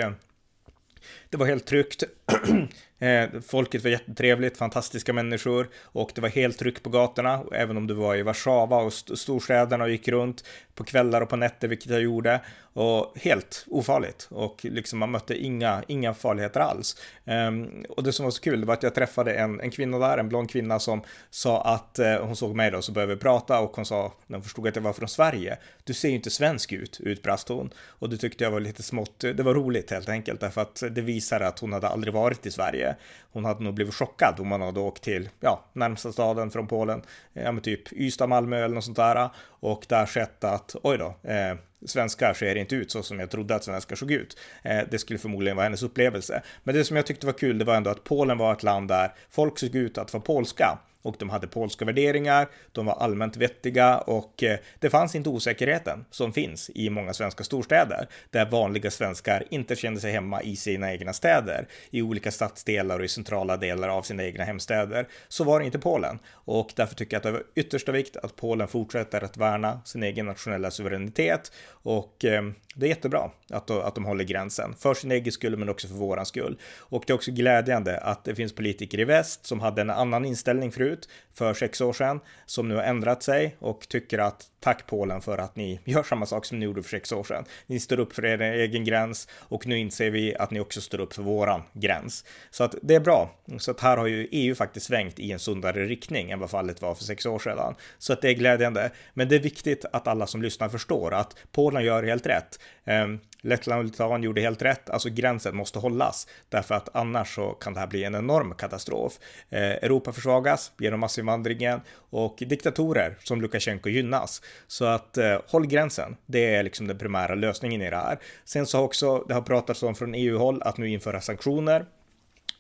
det 1.31 1.37
var 1.37 1.47
helt 1.47 1.67
tryggt. 1.67 2.05
Eh, 3.01 3.29
folket 3.47 3.85
var 3.85 3.91
jättetrevligt, 3.91 4.57
fantastiska 4.57 5.13
människor 5.13 5.69
och 5.83 6.11
det 6.15 6.21
var 6.21 6.29
helt 6.29 6.59
tryck 6.59 6.83
på 6.83 6.91
gatorna, 6.91 7.43
även 7.53 7.77
om 7.77 7.87
du 7.87 7.95
var 7.95 8.17
i 8.17 8.23
Warszawa 8.23 8.77
och 8.77 8.93
storstäderna 8.93 9.85
och 9.85 9.91
gick 9.91 10.09
runt 10.09 10.45
på 10.75 10.85
kvällar 10.85 11.21
och 11.21 11.29
på 11.29 11.37
nätter, 11.37 11.69
vilket 11.69 11.91
jag 11.91 12.01
gjorde. 12.01 12.41
Och 12.73 13.13
helt 13.17 13.65
ofarligt 13.71 14.29
och 14.31 14.65
liksom 14.65 14.99
man 14.99 15.11
mötte 15.11 15.45
inga, 15.45 15.83
inga 15.89 16.15
farligheter 16.15 16.61
alls. 16.61 16.97
Um, 17.25 17.85
och 17.89 18.03
det 18.03 18.13
som 18.13 18.25
var 18.25 18.31
så 18.31 18.41
kul 18.41 18.65
var 18.65 18.75
att 18.75 18.83
jag 18.83 18.95
träffade 18.95 19.35
en, 19.35 19.61
en 19.61 19.71
kvinna 19.71 19.99
där, 19.99 20.19
en 20.19 20.29
blond 20.29 20.51
kvinna 20.51 20.79
som 20.79 21.03
sa 21.31 21.63
att 21.63 21.99
uh, 21.99 22.27
hon 22.27 22.37
såg 22.37 22.57
mig 22.57 22.71
då 22.71 22.83
så 22.83 22.93
började 22.93 23.15
vi 23.15 23.21
prata 23.21 23.61
och 23.61 23.77
hon 23.77 23.87
sa, 23.87 24.13
när 24.27 24.37
hon 24.37 24.43
förstod 24.43 24.69
att 24.69 24.77
jag 24.77 24.83
var 24.83 24.93
från 24.93 25.09
Sverige, 25.09 25.59
du 25.85 25.95
ser 25.95 26.09
ju 26.09 26.15
inte 26.15 26.31
svensk 26.31 26.73
ut, 26.73 27.01
utbrast 27.01 27.49
hon. 27.49 27.71
Och 27.87 28.11
det 28.11 28.17
tyckte 28.17 28.45
jag 28.45 28.51
var 28.51 28.61
lite 28.61 28.83
smått, 28.83 29.21
det 29.21 29.43
var 29.43 29.55
roligt 29.55 29.91
helt 29.91 30.09
enkelt, 30.09 30.41
därför 30.41 30.61
att 30.61 30.83
det 30.91 31.01
visar 31.01 31.41
att 31.41 31.59
hon 31.59 31.73
hade 31.73 31.89
aldrig 31.89 32.15
varit 32.15 32.18
varit 32.21 32.47
i 32.47 32.51
Sverige. 32.51 32.97
Hon 33.33 33.45
hade 33.45 33.65
nog 33.65 33.75
blivit 33.75 33.95
chockad 33.95 34.41
om 34.41 34.49
man 34.49 34.61
hade 34.61 34.81
åkt 34.81 35.03
till, 35.03 35.29
ja, 35.41 35.65
närmsta 35.73 36.13
staden 36.13 36.51
från 36.51 36.67
Polen, 36.67 37.03
ja 37.33 37.53
men 37.53 37.63
typ 37.63 37.93
Ystad, 37.93 38.27
Malmö 38.27 38.57
eller 38.65 38.75
något 38.75 38.85
sånt 38.85 38.97
där. 38.97 39.31
Och 39.61 39.87
det 39.89 39.97
har 39.97 40.07
skett 40.07 40.45
att, 40.45 40.77
oj 40.83 40.99
då, 40.99 41.31
eh, 41.31 41.55
svenskar 41.87 42.35
ser 42.35 42.55
inte 42.55 42.75
ut 42.75 42.91
så 42.91 43.03
som 43.03 43.21
jag 43.21 43.31
trodde 43.31 43.55
att 43.55 43.65
svenskar 43.65 43.97
såg 43.97 44.11
ut. 44.11 44.39
Eh, 44.63 44.81
det 44.91 44.99
skulle 44.99 45.19
förmodligen 45.19 45.57
vara 45.57 45.65
hennes 45.65 45.83
upplevelse. 45.83 46.43
Men 46.65 46.75
det 46.75 46.85
som 46.85 46.97
jag 46.97 47.07
tyckte 47.07 47.27
var 47.27 47.33
kul, 47.33 47.59
det 47.59 47.65
var 47.65 47.77
ändå 47.77 47.91
att 47.91 48.05
Polen 48.05 48.39
var 48.39 48.53
ett 48.53 48.63
land 48.63 48.89
där 48.89 49.15
folk 49.31 49.59
såg 49.59 49.75
ut 49.75 49.99
att 49.99 50.13
vara 50.13 50.23
polska 50.23 50.79
och 51.03 51.17
de 51.19 51.31
hade 51.31 51.47
polska 51.47 51.85
värderingar, 51.85 52.49
de 52.73 52.87
var 52.87 52.95
allmänt 52.95 53.37
vettiga 53.37 53.99
och 53.99 54.43
eh, 54.43 54.59
det 54.79 54.91
fanns 54.91 55.15
inte 55.15 55.29
osäkerheten 55.29 56.05
som 56.11 56.33
finns 56.33 56.71
i 56.75 56.91
många 56.91 57.13
svenska 57.13 57.45
storstäder 57.45 58.09
där 58.31 58.51
vanliga 58.51 58.91
svenskar 58.91 59.45
inte 59.51 59.77
kände 59.77 60.01
sig 60.01 60.13
hemma 60.13 60.43
i 60.43 60.57
sina 60.57 60.93
egna 60.93 61.13
städer, 61.13 61.69
i 61.91 62.03
olika 62.03 62.31
stadsdelar 62.31 62.99
och 62.99 63.05
i 63.05 63.09
centrala 63.09 63.57
delar 63.57 63.89
av 63.89 64.03
sina 64.03 64.25
egna 64.25 64.45
hemstäder. 64.45 65.09
Så 65.29 65.45
var 65.45 65.61
det 65.61 65.67
inte 65.67 65.79
Polen 65.79 66.19
och 66.31 66.73
därför 66.77 66.95
tycker 66.95 67.15
jag 67.15 67.19
att 67.19 67.25
det 67.25 67.33
var 67.33 67.45
yttersta 67.55 67.93
vikt 67.93 68.17
att 68.17 68.37
Polen 68.37 68.69
fortsätter 68.69 69.25
att 69.25 69.37
värna 69.51 69.81
sin 69.85 70.03
egen 70.03 70.27
nationella 70.27 70.71
suveränitet 70.71 71.53
och 71.71 72.25
ehm, 72.25 72.55
det 72.79 72.87
är 72.87 72.89
jättebra 72.89 73.31
att, 73.51 73.71
att 73.71 73.95
de 73.95 74.05
håller 74.05 74.25
gränsen 74.25 74.75
för 74.79 74.95
sin 74.95 75.13
egen 75.13 75.33
skull 75.33 75.57
men 75.57 75.69
också 75.69 75.89
för 75.89 75.95
våran 75.95 76.27
skull. 76.27 76.59
Och 76.79 77.05
det 77.07 77.13
är 77.13 77.15
också 77.15 77.31
glädjande 77.31 77.99
att 77.99 78.25
det 78.25 78.35
finns 78.35 78.55
politiker 78.55 79.01
i 79.01 79.05
väst 79.05 79.47
som 79.47 79.61
hade 79.61 79.81
en 79.81 79.91
annan 79.91 80.25
inställning 80.25 80.73
förut 80.73 81.09
för 81.35 81.55
sex 81.55 81.81
år 81.81 81.93
sedan 81.93 82.21
som 82.47 82.69
nu 82.69 82.75
har 82.75 82.83
ändrat 82.83 83.23
sig 83.23 83.57
och 83.59 83.89
tycker 83.89 84.19
att 84.19 84.47
tack 84.61 84.87
Polen 84.87 85.21
för 85.21 85.39
att 85.39 85.57
ni 85.57 85.81
gör 85.85 86.03
samma 86.03 86.27
sak 86.27 86.45
som 86.45 86.59
ni 86.59 86.65
gjorde 86.65 86.83
för 86.83 86.91
sex 86.91 87.13
år 87.13 87.25
sedan. 87.25 87.45
Ni 87.67 87.81
står 87.81 88.01
upp 88.01 88.13
för 88.13 88.25
er 88.25 88.41
egen 88.41 88.85
gräns 88.85 89.29
och 89.33 89.67
nu 89.67 89.79
inser 89.79 90.11
vi 90.11 90.37
att 90.37 90.51
ni 90.51 90.61
också 90.61 90.81
står 90.81 91.01
upp 91.01 91.15
för 91.15 91.23
våran 91.23 91.63
gräns. 91.73 92.25
Så 92.51 92.65
att 92.65 92.75
det 92.83 92.95
är 92.95 93.01
bra. 93.01 93.31
Så 93.59 93.71
att 93.71 93.81
här 93.81 93.97
har 93.97 94.07
ju 94.07 94.29
EU 94.31 94.55
faktiskt 94.55 94.87
svängt 94.87 95.19
i 95.19 95.33
en 95.33 95.39
sundare 95.39 95.85
riktning 95.85 96.31
än 96.31 96.41
vad 96.41 96.51
fallet 96.51 96.83
var 96.83 96.95
för 96.95 97.05
sex 97.05 97.27
år 97.27 97.39
sedan. 97.39 97.75
Så 97.99 98.13
att 98.13 98.23
det 98.23 98.29
är 98.29 98.35
glädjande. 98.35 98.91
Men 99.15 99.29
det 99.29 99.37
är 99.37 99.41
viktigt 99.41 99.85
att 99.93 100.09
alla 100.09 100.27
som 100.27 100.43
lyssnar 100.43 100.69
förstår 100.69 101.15
att 101.15 101.37
Polen 101.53 101.85
gör 101.85 102.03
helt 102.03 102.27
rätt. 102.27 102.61
Ehm, 102.85 103.19
Lettland 103.41 103.79
och 103.79 103.85
Litauen 103.85 104.23
gjorde 104.23 104.41
helt 104.41 104.63
rätt, 104.63 104.91
alltså 104.91 105.09
gränsen 105.11 105.57
måste 105.57 105.79
hållas 105.79 106.27
därför 106.49 106.75
att 106.75 106.89
annars 106.97 107.35
så 107.35 107.51
kan 107.51 107.75
det 107.75 107.81
här 107.81 107.87
bli 107.87 108.05
en 108.05 108.15
enorm 108.15 108.55
katastrof. 108.55 109.19
Eh, 109.51 109.61
Europa 109.63 110.13
försvagas 110.13 110.73
genom 110.79 111.01
massinvandringen 111.01 111.81
och 112.11 112.37
diktatorer 112.47 113.17
som 113.21 113.41
Lukasjenko 113.43 113.89
gynnas. 113.89 114.43
Så 114.67 114.85
att 114.85 115.17
eh, 115.17 115.39
håll 115.47 115.67
gränsen, 115.67 116.17
det 116.27 116.55
är 116.55 116.63
liksom 116.63 116.87
den 116.87 116.99
primära 116.99 117.35
lösningen 117.35 117.83
i 117.83 117.91
det 117.91 117.97
här. 117.97 118.19
Sen 118.45 118.67
så 118.67 118.79
har 118.79 118.85
också, 118.85 119.25
det 119.29 119.35
har 119.35 119.43
pratats 119.43 119.83
om 119.83 119.95
från 119.95 120.15
EU-håll 120.15 120.63
att 120.63 120.79
nu 120.79 120.89
införa 120.89 121.21
sanktioner 121.21 121.87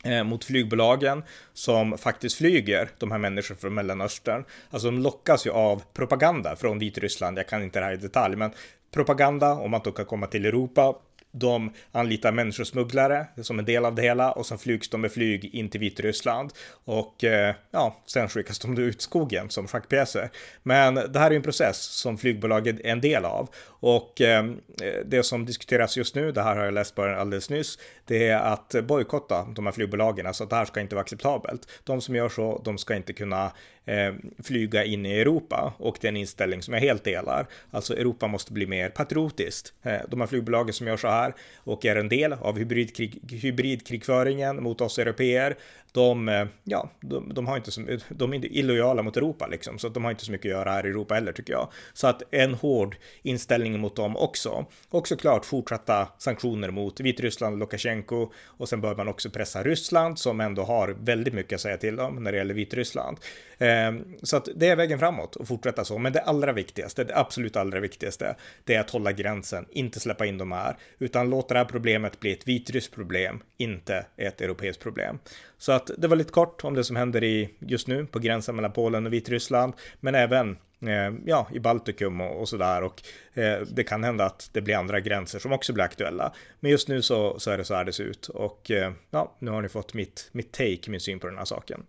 Eh, 0.04 0.24
mot 0.24 0.44
flygbolagen 0.44 1.22
som 1.52 1.98
faktiskt 1.98 2.36
flyger 2.36 2.88
de 2.98 3.10
här 3.10 3.18
människorna 3.18 3.60
från 3.60 3.74
Mellanöstern. 3.74 4.44
Alltså 4.70 4.90
de 4.90 4.98
lockas 4.98 5.46
ju 5.46 5.50
av 5.50 5.82
propaganda 5.92 6.56
från 6.56 6.78
Vitryssland, 6.78 7.38
jag 7.38 7.48
kan 7.48 7.62
inte 7.62 7.78
det 7.78 7.84
här 7.84 7.92
i 7.92 7.96
detalj, 7.96 8.36
men 8.36 8.50
propaganda 8.94 9.52
om 9.52 9.74
att 9.74 9.84
de 9.84 9.92
kan 9.92 10.04
komma 10.04 10.26
till 10.26 10.46
Europa 10.46 10.94
de 11.32 11.72
anlitar 11.92 12.32
människosmugglare 12.32 13.26
som 13.42 13.58
en 13.58 13.64
del 13.64 13.84
av 13.84 13.94
det 13.94 14.02
hela 14.02 14.32
och 14.32 14.46
sen 14.46 14.58
flygs 14.58 14.88
de 14.88 15.00
med 15.00 15.12
flyg 15.12 15.54
in 15.54 15.68
till 15.68 15.80
Vitryssland 15.80 16.52
och 16.84 17.24
eh, 17.24 17.54
ja, 17.70 18.02
sen 18.06 18.28
skickas 18.28 18.58
de 18.58 18.78
ut 18.78 19.02
skogen 19.02 19.50
som 19.50 19.68
schackpjäser. 19.68 20.30
Men 20.62 20.94
det 20.94 21.18
här 21.18 21.30
är 21.30 21.36
en 21.36 21.42
process 21.42 21.78
som 21.78 22.18
flygbolaget 22.18 22.80
är 22.80 22.92
en 22.92 23.00
del 23.00 23.24
av 23.24 23.48
och 23.64 24.20
eh, 24.20 24.44
det 25.04 25.22
som 25.22 25.46
diskuteras 25.46 25.96
just 25.96 26.14
nu, 26.14 26.32
det 26.32 26.42
här 26.42 26.56
har 26.56 26.64
jag 26.64 26.74
läst 26.74 26.94
bara 26.94 27.20
alldeles 27.20 27.50
nyss, 27.50 27.78
det 28.04 28.28
är 28.28 28.38
att 28.38 28.74
bojkotta 28.82 29.44
de 29.54 29.66
här 29.66 29.72
flygbolagen, 29.72 30.26
alltså 30.26 30.44
att 30.44 30.50
det 30.50 30.56
här 30.56 30.64
ska 30.64 30.80
inte 30.80 30.94
vara 30.94 31.02
acceptabelt. 31.02 31.68
De 31.84 32.00
som 32.00 32.14
gör 32.14 32.28
så, 32.28 32.60
de 32.64 32.78
ska 32.78 32.96
inte 32.96 33.12
kunna 33.12 33.52
eh, 33.88 34.14
flyga 34.42 34.84
in 34.84 35.06
i 35.06 35.18
Europa 35.18 35.74
och 35.78 35.98
det 36.00 36.06
är 36.06 36.08
en 36.08 36.16
inställning 36.16 36.62
som 36.62 36.74
jag 36.74 36.80
helt 36.80 37.04
delar. 37.04 37.46
Alltså 37.70 37.96
Europa 37.96 38.26
måste 38.26 38.52
bli 38.52 38.66
mer 38.66 38.88
patriotiskt. 38.88 39.72
Eh, 39.82 40.00
de 40.08 40.20
här 40.20 40.26
flygbolagen 40.26 40.72
som 40.72 40.86
gör 40.86 40.96
så 40.96 41.08
här 41.08 41.34
och 41.56 41.84
är 41.84 41.96
en 41.96 42.08
del 42.08 42.32
av 42.32 42.58
hybridkrig, 42.58 43.20
hybridkrigföringen 43.42 44.62
mot 44.62 44.80
oss 44.80 44.98
europeer, 44.98 45.56
de, 45.92 46.28
eh, 46.28 46.46
ja, 46.64 46.90
de, 47.00 47.34
de, 47.34 47.46
har 47.46 47.56
inte 47.56 47.70
så, 47.70 47.80
de 48.08 48.32
är 48.32 48.36
inte 48.36 48.58
illojala 48.58 49.02
mot 49.02 49.16
Europa 49.16 49.46
liksom, 49.46 49.78
så 49.78 49.88
de 49.88 50.04
har 50.04 50.10
inte 50.10 50.24
så 50.24 50.32
mycket 50.32 50.46
att 50.46 50.58
göra 50.58 50.70
här 50.70 50.86
i 50.86 50.88
Europa 50.88 51.14
heller 51.14 51.32
tycker 51.32 51.52
jag. 51.52 51.68
Så 51.92 52.06
att 52.06 52.22
en 52.30 52.54
hård 52.54 52.96
inställning 53.22 53.80
mot 53.80 53.96
dem 53.96 54.16
också. 54.16 54.66
Och 54.88 55.08
såklart 55.08 55.44
fortsatta 55.44 56.08
sanktioner 56.18 56.70
mot 56.70 57.00
Vitryssland, 57.00 57.58
Lukasjenko 57.58 58.32
och 58.44 58.68
sen 58.68 58.80
bör 58.80 58.94
man 58.94 59.08
också 59.08 59.30
pressa 59.30 59.62
Ryssland 59.62 60.18
som 60.18 60.40
ändå 60.40 60.62
har 60.62 60.96
väldigt 61.00 61.34
mycket 61.34 61.52
att 61.52 61.60
säga 61.60 61.76
till 61.76 62.00
om 62.00 62.24
när 62.24 62.32
det 62.32 62.38
gäller 62.38 62.54
Vitryssland. 62.54 63.16
Eh, 63.58 63.68
Ehm, 63.78 64.16
så 64.22 64.36
att 64.36 64.48
det 64.54 64.68
är 64.68 64.76
vägen 64.76 64.98
framåt 64.98 65.36
och 65.36 65.48
fortsätta 65.48 65.84
så. 65.84 65.98
Men 65.98 66.12
det 66.12 66.20
allra 66.20 66.52
viktigaste, 66.52 67.04
det 67.04 67.16
absolut 67.16 67.56
allra 67.56 67.80
viktigaste, 67.80 68.36
det 68.64 68.74
är 68.74 68.80
att 68.80 68.90
hålla 68.90 69.12
gränsen, 69.12 69.66
inte 69.70 70.00
släppa 70.00 70.26
in 70.26 70.38
de 70.38 70.52
här, 70.52 70.76
utan 70.98 71.30
låta 71.30 71.54
det 71.54 71.60
här 71.60 71.64
problemet 71.64 72.20
bli 72.20 72.32
ett 72.32 72.48
vitryskt 72.48 72.94
problem, 72.94 73.42
inte 73.56 74.06
ett 74.16 74.40
europeiskt 74.40 74.82
problem. 74.82 75.18
Så 75.58 75.72
att 75.72 75.90
det 75.98 76.08
var 76.08 76.16
lite 76.16 76.32
kort 76.32 76.64
om 76.64 76.74
det 76.74 76.84
som 76.84 76.96
händer 76.96 77.24
i, 77.24 77.50
just 77.58 77.88
nu 77.88 78.06
på 78.06 78.18
gränsen 78.18 78.56
mellan 78.56 78.72
Polen 78.72 79.06
och 79.06 79.12
Vitryssland, 79.12 79.72
men 80.00 80.14
även 80.14 80.56
eh, 80.82 81.12
ja, 81.24 81.48
i 81.52 81.60
Baltikum 81.60 82.20
och, 82.20 82.40
och 82.40 82.48
sådär. 82.48 82.82
Och 82.82 83.02
eh, 83.34 83.60
det 83.60 83.84
kan 83.84 84.04
hända 84.04 84.24
att 84.24 84.50
det 84.52 84.60
blir 84.60 84.76
andra 84.76 85.00
gränser 85.00 85.38
som 85.38 85.52
också 85.52 85.72
blir 85.72 85.84
aktuella. 85.84 86.32
Men 86.60 86.70
just 86.70 86.88
nu 86.88 87.02
så, 87.02 87.38
så 87.38 87.50
är 87.50 87.58
det 87.58 87.64
så 87.64 87.74
här 87.74 87.84
det 87.84 87.92
ser 87.92 88.04
ut. 88.04 88.28
Och 88.28 88.70
eh, 88.70 88.92
ja, 89.10 89.36
nu 89.38 89.50
har 89.50 89.62
ni 89.62 89.68
fått 89.68 89.94
mitt, 89.94 90.28
mitt 90.32 90.52
take, 90.52 90.90
min 90.90 91.00
syn 91.00 91.20
på 91.20 91.26
den 91.26 91.38
här 91.38 91.44
saken. 91.44 91.82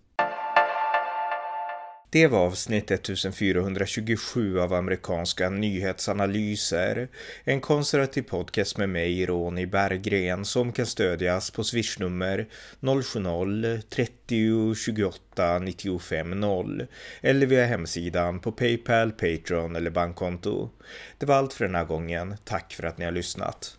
Det 2.12 2.28
var 2.28 2.39
avsnitt 2.39 2.91
1427 2.91 4.60
av 4.60 4.74
amerikanska 4.74 5.50
nyhetsanalyser. 5.50 7.08
En 7.43 7.62
konservativ 7.62 8.22
podcast 8.22 8.78
med 8.78 8.89
mig, 8.89 9.26
Ronny 9.26 9.65
Berggren, 9.65 10.45
som 10.45 10.72
kan 10.72 10.86
stödjas 10.86 11.52
på 11.52 11.63
swishnummer 11.63 12.48
070-30 12.80 14.76
28 14.76 15.60
95 15.60 16.39
0 16.39 16.88
eller 17.22 17.45
via 17.45 17.65
hemsidan 17.65 18.39
på 18.39 18.52
Paypal, 18.52 19.12
Patreon 19.12 19.76
eller 19.76 19.91
bankkonto. 19.91 20.69
Det 21.17 21.26
var 21.26 21.36
allt 21.36 21.54
för 21.54 21.65
den 21.65 21.76
här 21.76 21.86
gången. 21.86 22.36
Tack 22.43 22.74
för 22.74 22.84
att 22.84 22.98
ni 22.98 23.06
har 23.06 23.12
lyssnat. 23.12 23.78